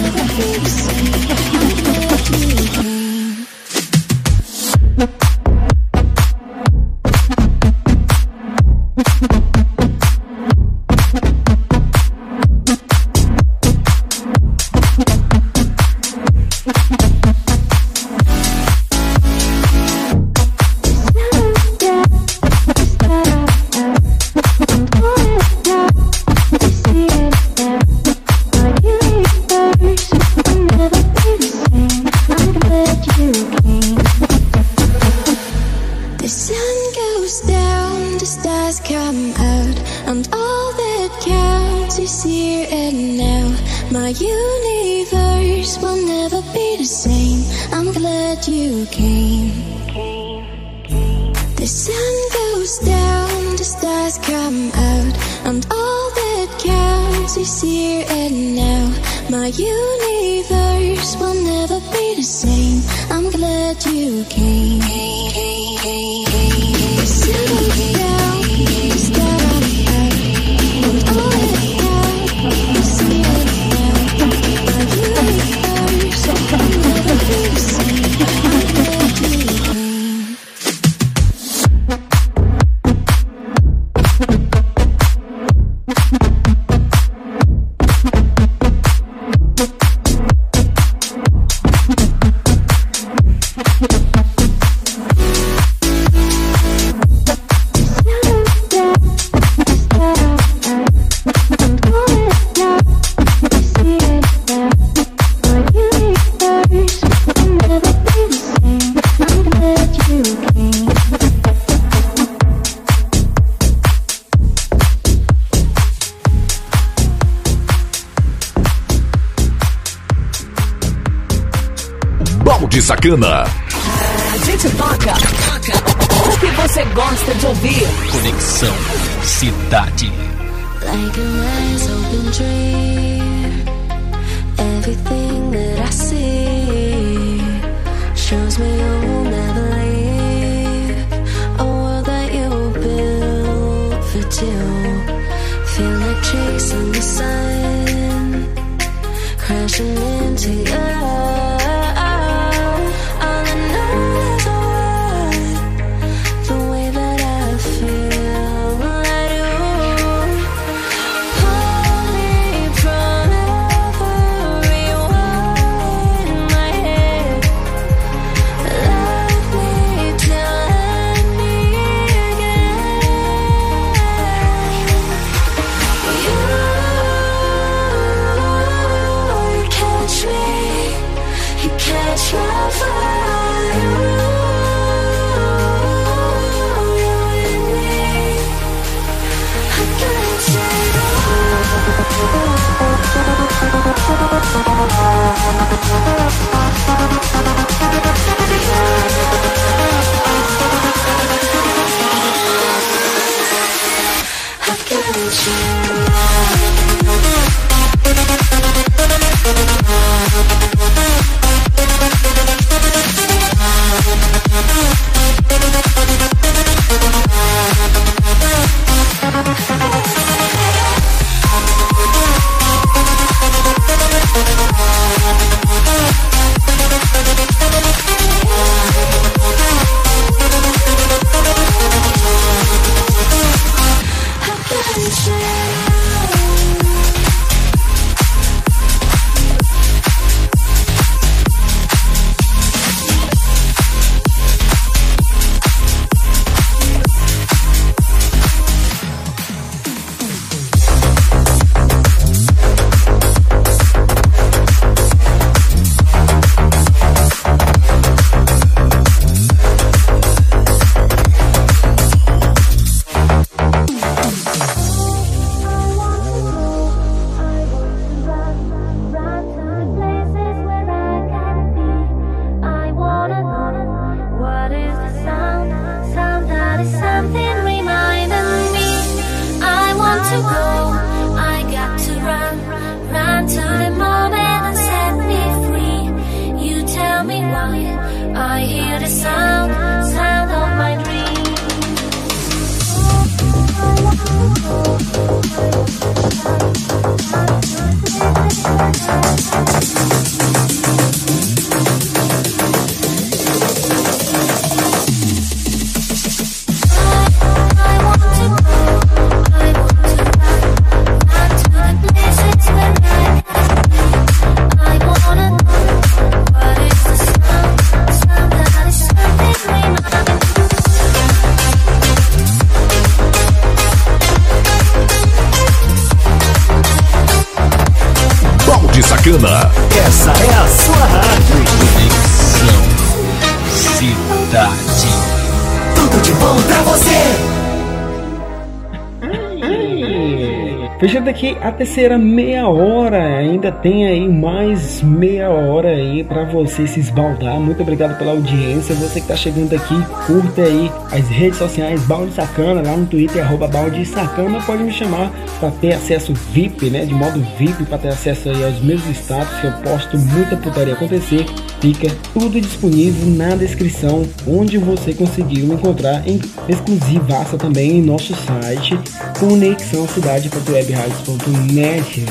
[341.66, 347.58] A terceira meia hora, ainda tem aí mais meia hora aí para você se esbaldar.
[347.58, 348.94] Muito obrigado pela audiência.
[348.94, 349.94] Você que tá chegando aqui,
[350.26, 354.60] curta aí as redes sociais Balde Sacana, lá no Twitter, arroba Balde Sacana.
[354.62, 357.04] Pode me chamar para ter acesso VIP, né?
[357.04, 360.94] De modo VIP, para ter acesso aí aos meus status, que eu posto muita putaria
[360.94, 361.44] acontecer.
[361.80, 368.98] Fica tudo disponível na descrição, onde você conseguiu encontrar em exclusivaça também em nosso site
[369.38, 372.24] conexãocidade.webradios.net.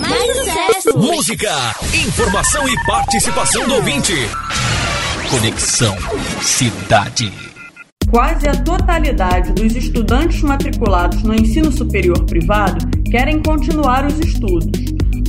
[0.00, 0.98] Mais sucesso!
[0.98, 4.12] Música, informação e participação do ouvinte.
[5.30, 5.96] Conexão
[6.42, 7.32] Cidade.
[8.10, 14.66] Quase a totalidade dos estudantes matriculados no ensino superior privado querem continuar os estudos.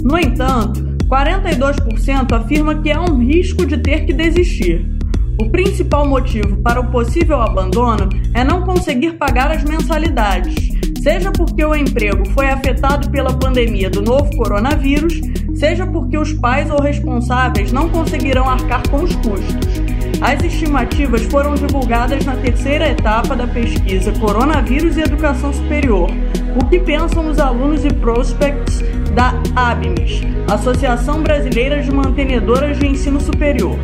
[0.03, 4.87] No entanto, 42% afirma que há um risco de ter que desistir.
[5.41, 10.69] O principal motivo para o possível abandono é não conseguir pagar as mensalidades,
[11.03, 15.19] seja porque o emprego foi afetado pela pandemia do novo coronavírus,
[15.53, 19.81] seja porque os pais ou responsáveis não conseguirão arcar com os custos.
[20.21, 26.09] As estimativas foram divulgadas na terceira etapa da pesquisa Coronavírus e Educação Superior.
[26.61, 28.81] O que pensam os alunos e prospects
[29.13, 30.21] da ABMES,
[30.51, 33.77] Associação Brasileira de Mantenedoras de Ensino Superior.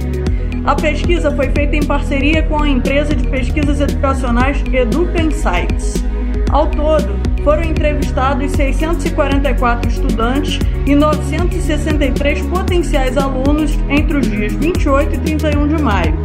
[0.66, 6.04] A pesquisa foi feita em parceria com a empresa de pesquisas educacionais Educa Insights.
[6.50, 15.18] Ao todo, foram entrevistados 644 estudantes e 963 potenciais alunos entre os dias 28 e
[15.20, 16.16] 31 de maio.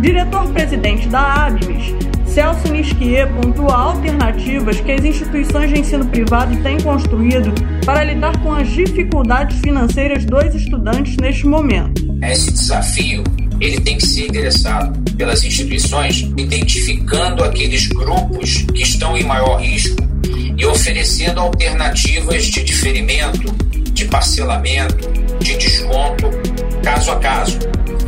[0.00, 1.94] Diretor-presidente da ABMES,
[2.32, 7.52] Celso Nisquier pontua alternativas que as instituições de ensino privado têm construído
[7.84, 12.02] para lidar com as dificuldades financeiras dos estudantes neste momento.
[12.22, 13.22] Esse desafio
[13.60, 20.02] ele tem que ser endereçado pelas instituições, identificando aqueles grupos que estão em maior risco
[20.56, 23.52] e oferecendo alternativas de diferimento,
[23.92, 25.06] de parcelamento,
[25.38, 26.30] de desconto,
[26.82, 27.58] caso a caso.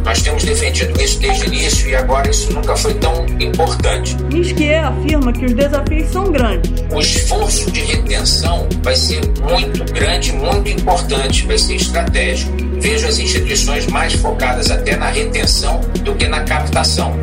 [0.05, 4.17] Nós temos defendido isso desde o início e agora isso nunca foi tão importante.
[4.25, 6.71] Nisquier afirma que os desafios são grandes.
[6.93, 12.53] O esforço de retenção vai ser muito grande, muito importante, vai ser estratégico.
[12.81, 17.15] Vejo as instituições mais focadas até na retenção do que na captação.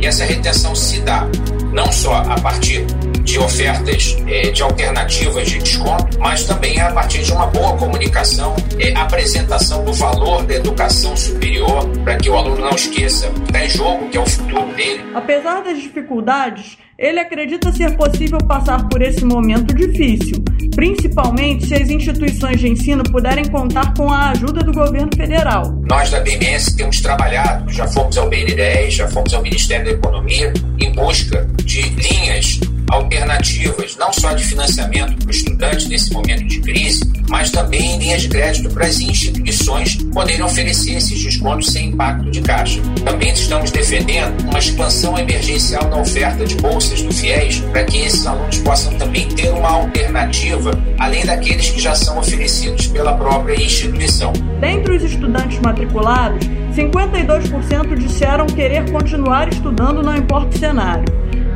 [0.00, 1.26] E essa retenção se dá
[1.72, 2.86] não só a partir
[3.32, 8.54] de ofertas eh, de alternativas de desconto, mas também a partir de uma boa comunicação,
[8.78, 13.64] eh, apresentação do valor da educação superior, para que o aluno não esqueça que está
[13.64, 15.02] em jogo, que é o futuro dele.
[15.14, 20.42] Apesar das dificuldades, ele acredita ser possível passar por esse momento difícil,
[20.74, 25.72] principalmente se as instituições de ensino puderem contar com a ajuda do governo federal.
[25.88, 30.52] Nós da BMS temos trabalhado, já fomos ao BN10, já fomos ao Ministério da Economia,
[30.78, 32.60] em busca de linhas
[32.90, 37.00] alternativas, não só de financiamento para o estudante nesse momento de crise,
[37.30, 42.42] mas também linhas de crédito para as instituições poderem oferecer esses descontos sem impacto de
[42.42, 42.80] caixa.
[43.02, 48.26] Também estamos defendendo uma expansão emergencial na oferta de bolsas do FIES para que esses
[48.26, 54.32] alunos possam também ter uma alternativa além daqueles que já são oferecidos pela própria instituição.
[54.60, 61.04] Dentre os estudantes matriculados, 52% disseram querer continuar estudando, não importa o cenário.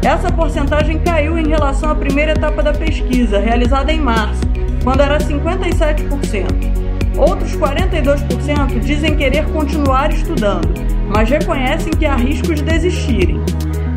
[0.05, 4.43] Essa porcentagem caiu em relação à primeira etapa da pesquisa, realizada em março,
[4.85, 6.87] quando era 57%.
[7.17, 10.69] Outros 42% dizem querer continuar estudando,
[11.09, 13.41] mas reconhecem que há risco de desistirem.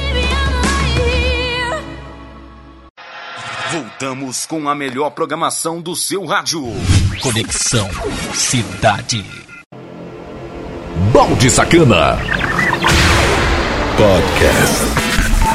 [3.75, 6.63] Voltamos com a melhor programação do seu rádio.
[7.21, 7.91] Conexão
[8.33, 9.25] Cidade.
[11.13, 12.17] Balde Sacana.
[13.97, 14.77] Podcast.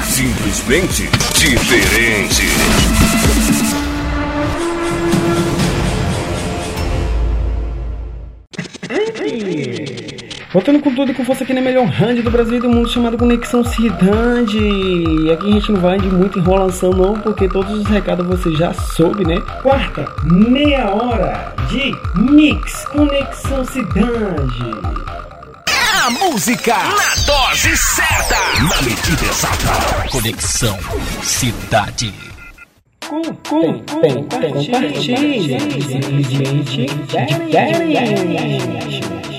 [0.04, 2.44] Simplesmente diferente.
[10.52, 12.90] Voltando com tudo e com força aqui na melhor rádio do Brasil e do mundo
[12.90, 14.58] chamado Conexão Cidade.
[14.58, 18.52] E aqui a gente não vai de muita enrolação não, porque todos os recados você
[18.56, 19.40] já soube, né?
[19.62, 24.72] Quarta, meia hora de Mix Conexão Cidade.
[26.04, 28.36] A música na dose certa.
[28.64, 30.10] Na medida exata.
[30.10, 30.80] Conexão
[31.22, 32.12] Cidade.
[33.08, 35.60] Com, com, com, compartilhe.
[35.60, 39.39] Simplesmente diferente.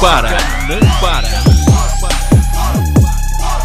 [0.00, 0.30] Para.
[0.66, 1.28] Não para.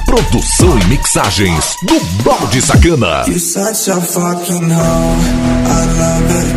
[0.05, 3.23] Produção e mixagens do Balde Sacana.
[3.25, 5.15] You're such a fucking hoe.
[5.65, 6.55] I love it.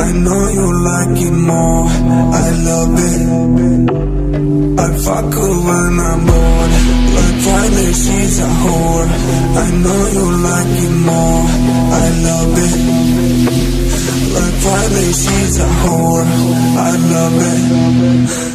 [0.00, 1.88] I know you like it more.
[1.88, 3.90] I love it.
[4.80, 6.72] I fuck her when I'm bored.
[7.14, 9.08] Like Friday, she's a whore.
[9.56, 11.44] I know you like it more.
[11.92, 13.63] I love it.
[14.34, 16.26] Like she's a whore.
[16.76, 18.54] I love it.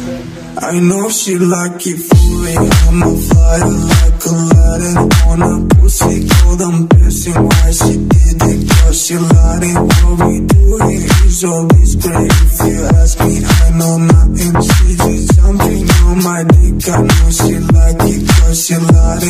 [0.62, 2.54] I know she like it for me.
[2.84, 4.98] I'm a fire like Aladdin
[5.30, 6.60] on a pussy cold.
[6.60, 8.68] I'm pissing why she did it.
[8.68, 9.64] Cause she lied.
[10.04, 12.30] What we do here is always great.
[12.30, 14.52] If you ask me, I know nothing.
[14.60, 16.88] She just jumping on my dick.
[16.92, 19.22] I know she like it cause she lied.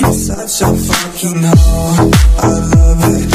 [0.00, 2.10] You're such a fucking hoe.
[2.38, 3.33] I love it.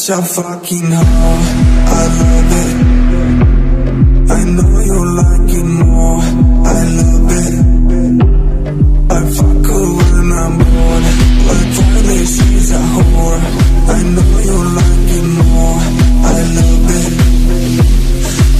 [0.00, 1.40] Such a fucking hoe.
[1.86, 2.76] I love it.
[4.30, 6.20] I know you like it more.
[6.64, 7.54] I love it.
[9.10, 11.04] I fuck her when I'm bored.
[11.48, 13.40] Like Riley, she's a whore.
[13.88, 15.80] I know you like it more.
[16.24, 17.14] I love it.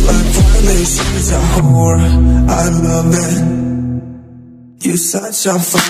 [0.08, 2.02] Like Riley, she's a whore.
[2.50, 3.36] I love it.
[4.84, 5.89] You're such a fucking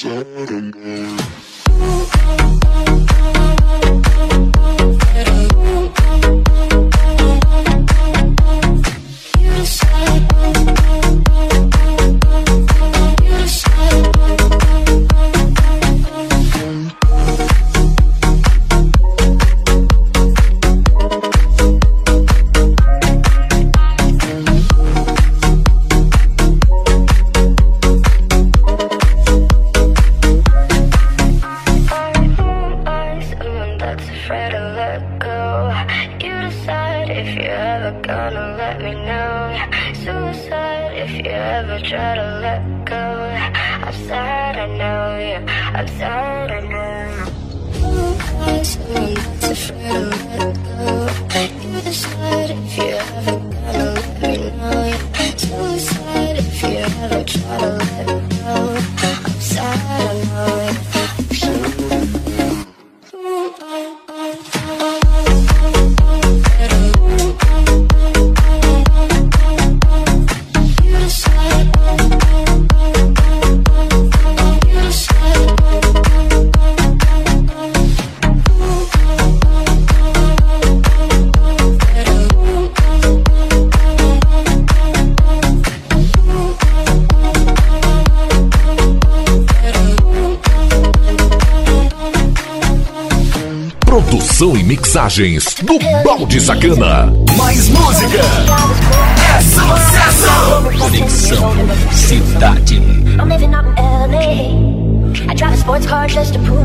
[0.00, 1.39] Suicide
[95.20, 97.12] mixagens do Balde Sacana.
[97.36, 98.20] Mais música.
[99.36, 100.78] É sucesso.
[100.78, 101.52] Conexão
[101.92, 102.76] Cidade.
[103.18, 105.30] I'm living out in LA.
[105.30, 106.64] I drive a sports car just to prove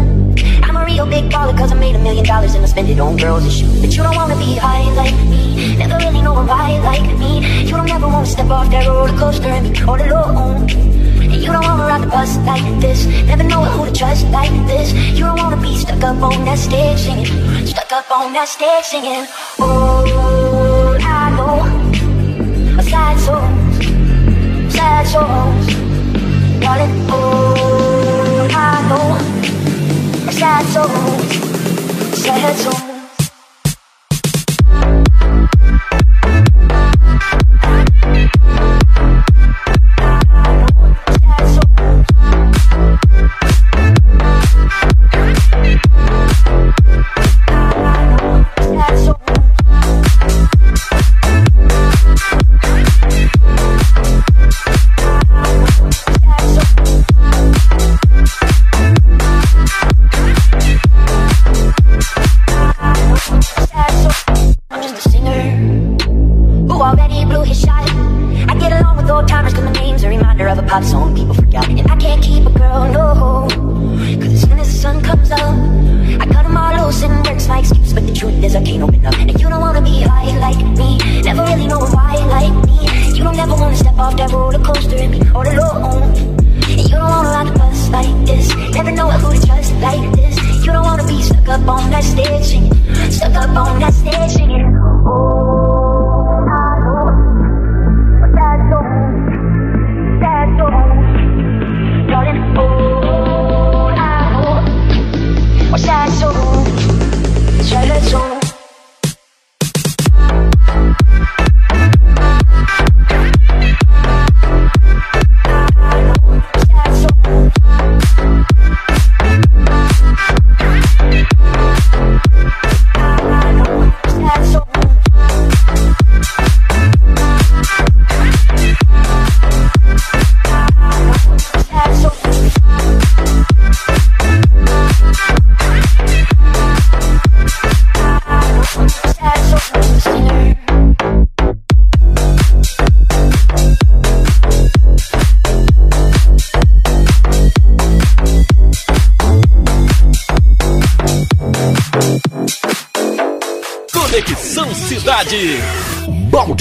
[0.64, 3.00] I'm a real big baller cause I made a million dollars and I spend it
[3.00, 3.82] on girls and shoes.
[3.82, 5.76] But you don't wanna be high like me.
[5.76, 7.64] Never really know a like me.
[7.66, 10.70] You don't ever wanna step off that roller coaster and be all alone.
[10.70, 13.06] And you don't wanna ride the bus like this.
[13.28, 14.94] Never know who to trust like this.
[14.94, 17.45] You don't wanna be stuck up on that stage singing.
[17.96, 19.26] Up on that stage singing.
[19.58, 21.64] Oh, I know.
[22.84, 25.68] Sad songs, sad songs.
[26.60, 30.30] Darling, oh, I know.
[30.30, 32.85] Sad songs, sad songs.
[70.84, 73.48] Song people I can't keep a girl, no.
[74.20, 77.48] Cause as soon as the sun comes up, I cut them all loose and works
[77.48, 77.94] my excuse.
[77.94, 79.14] But the truth is I can't open up.
[79.16, 80.98] And you don't wanna be high like me.
[81.22, 82.78] Never really know why like me.
[83.16, 86.12] You don't ever wanna step off that roller coaster and be all alone.
[86.68, 88.54] And you don't wanna ride the bus like this.
[88.74, 90.36] Never know who to trust like this.
[90.66, 92.74] You don't wanna be stuck up on that stage singing.
[93.12, 94.76] Stuck up on that stage singing.
[95.08, 95.65] Oh,
[100.46, 101.25] Sad soul.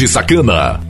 [0.04, 0.83] Balde Sacana.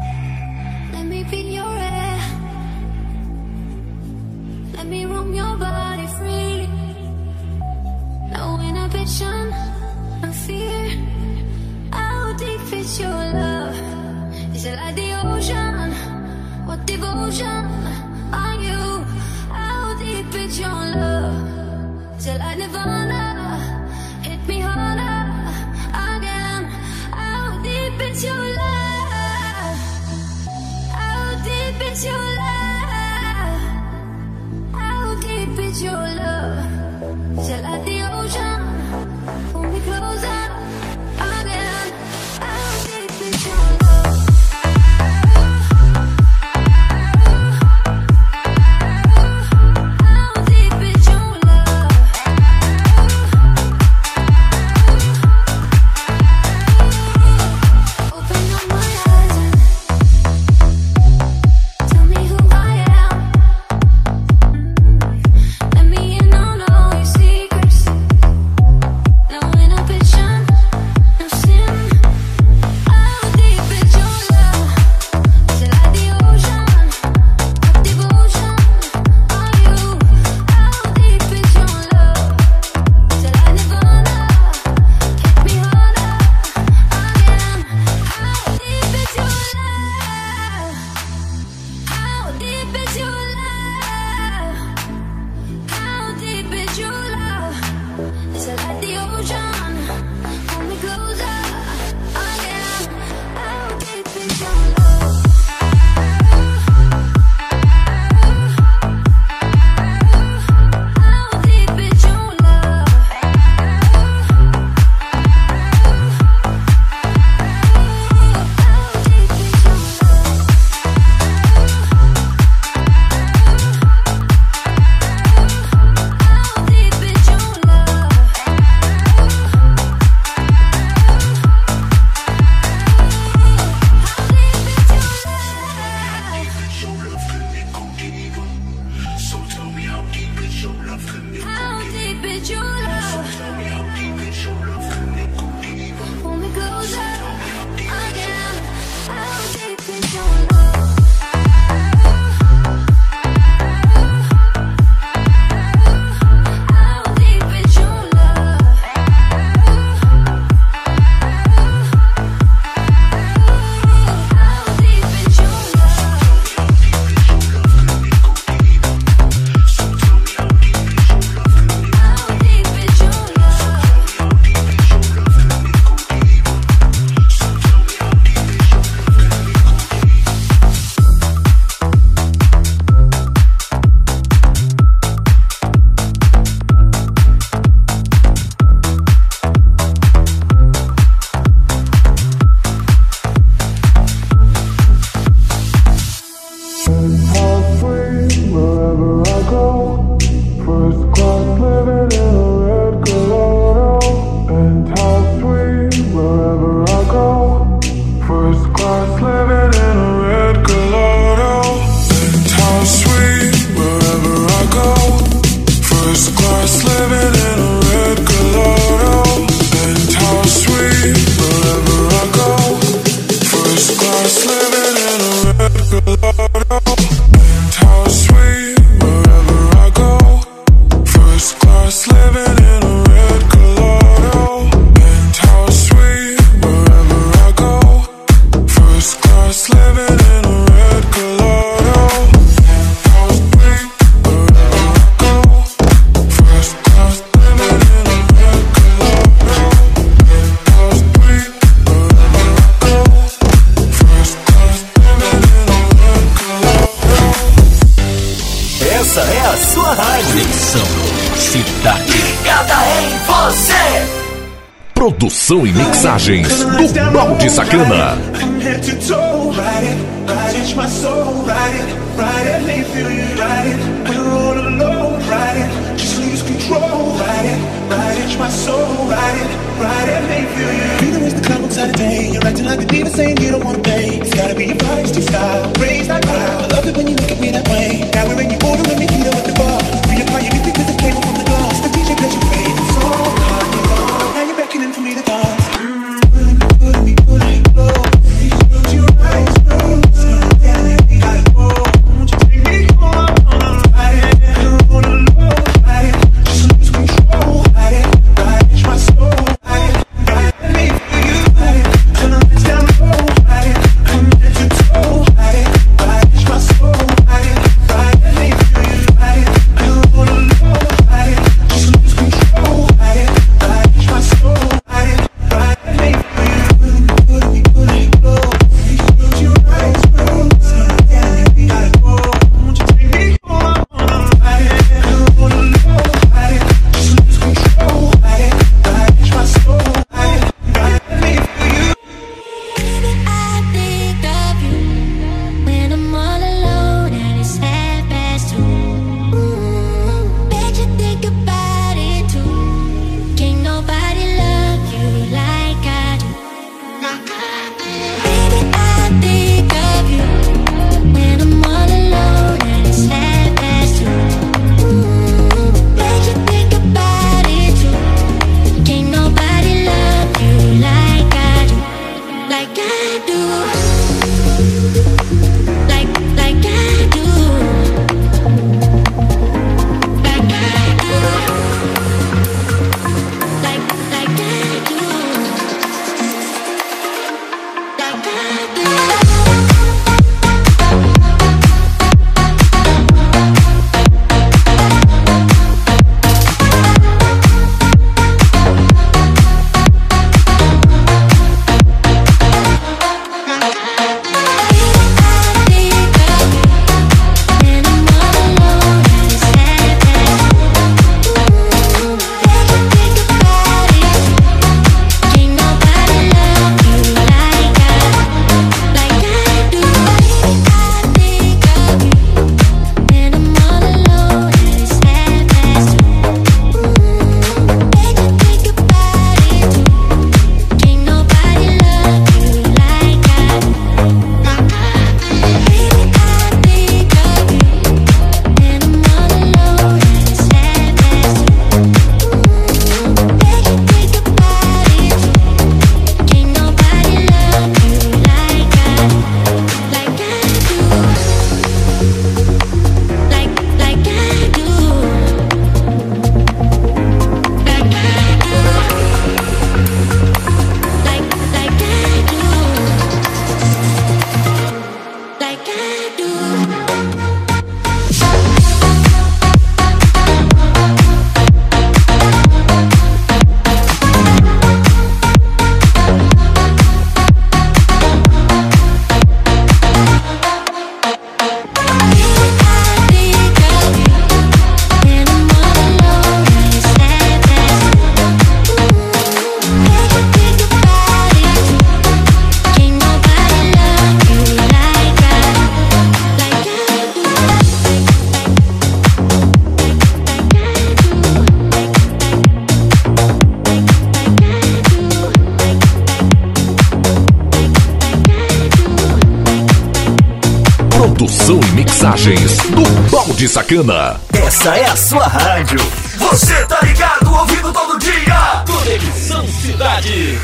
[513.45, 514.21] Balde Sacana.
[514.33, 515.79] Essa é a sua rádio.
[516.17, 518.65] Você tá ligado, ouvindo todo dia.
[518.67, 520.39] Conexão Cidade.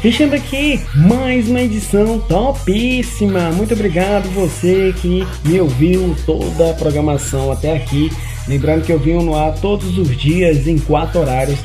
[0.00, 3.50] Fechando aqui mais uma edição topíssima.
[3.52, 8.12] Muito obrigado você que me ouviu toda a programação até aqui.
[8.46, 11.58] Lembrando que eu venho no ar todos os dias em quatro horários.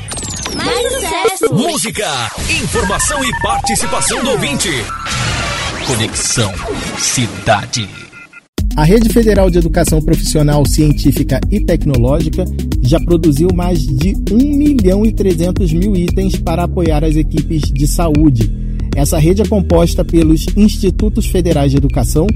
[0.55, 1.53] Mais sucesso!
[1.53, 4.69] Música, informação e participação do ouvinte.
[5.85, 6.53] Conexão
[6.97, 8.00] Cidade.
[8.91, 12.43] Rede Federal de Educação Profissional Científica e Tecnológica
[12.81, 17.87] já produziu mais de 1 milhão e 300 mil itens para apoiar as equipes de
[17.87, 18.51] saúde.
[18.93, 22.27] Essa rede é composta pelos Institutos Federais de Educação,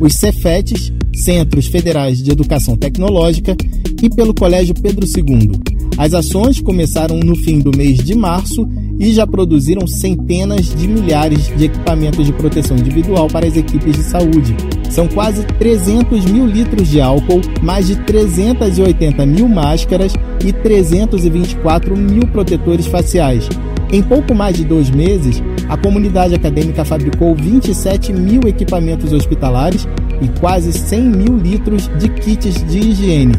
[0.00, 3.54] os Cefetes, Centros Federais de Educação Tecnológica
[4.02, 5.60] e pelo Colégio Pedro II.
[5.98, 8.66] As ações começaram no fim do mês de março
[8.98, 14.02] e já produziram centenas de milhares de equipamentos de proteção individual para as equipes de
[14.02, 14.56] saúde.
[14.90, 20.12] São quase 300 mil litros de álcool, mais de 380 mil máscaras
[20.44, 23.48] e 324 mil protetores faciais.
[23.90, 29.86] Em pouco mais de dois meses, a comunidade acadêmica fabricou 27 mil equipamentos hospitalares
[30.20, 33.34] e quase 100 mil litros de kits de higiene.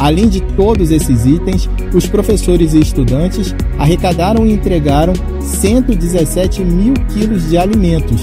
[0.00, 5.12] Além de todos esses itens, os professores e estudantes arrecadaram e entregaram
[5.42, 8.22] 117 mil quilos de alimentos.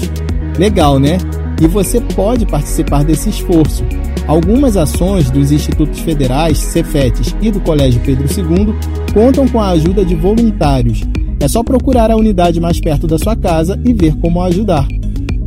[0.58, 1.18] Legal, né?
[1.62, 3.84] E você pode participar desse esforço.
[4.26, 8.74] Algumas ações dos institutos federais, Cefetes e do Colégio Pedro II
[9.14, 11.02] contam com a ajuda de voluntários.
[11.38, 14.86] É só procurar a unidade mais perto da sua casa e ver como ajudar.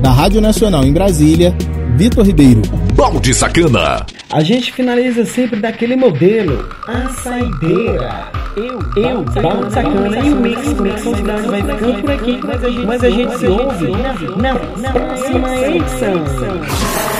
[0.00, 1.54] Da Rádio Nacional em Brasília,
[1.96, 2.62] Vitor Ribeiro.
[2.94, 4.06] Balde Sacana.
[4.30, 8.30] A gente finaliza sempre daquele modelo, a saideira.
[8.56, 12.40] Eu, eu, Balde Sacana e o Mix Conexão Cidade vai ficando por aqui,
[12.86, 13.90] mas a gente se ouve
[14.40, 16.24] na próxima edição.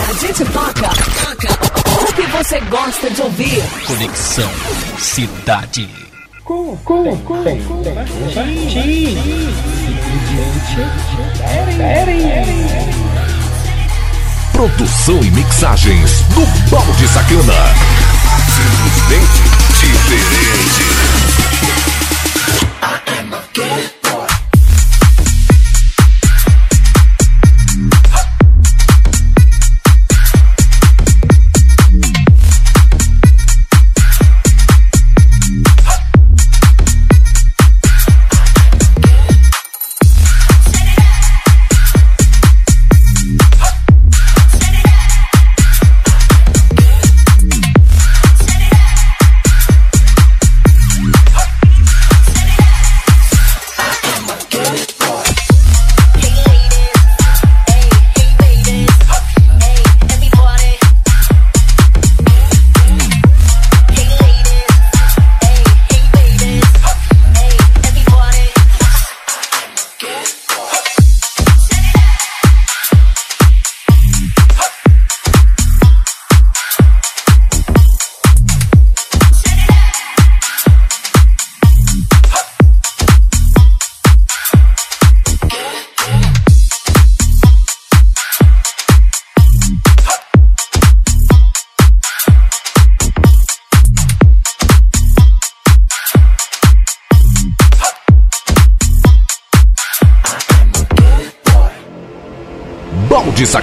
[0.08, 0.88] A gente toca,
[1.36, 3.62] toca o que você gosta de ouvir.
[3.86, 4.50] Conexão
[4.98, 5.88] Cidade.
[6.44, 9.79] Com, com, com, com, Simplesmente.
[14.52, 17.54] Produção e mixagens do Balde Sacana.
[18.48, 19.42] Simplesmente
[19.80, 20.84] diferente.
[22.80, 23.99] Balde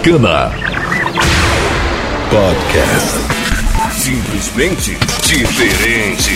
[0.08, 0.50] Sacana.
[2.30, 3.18] Podcast.
[3.92, 6.27] Simplesmente diferente.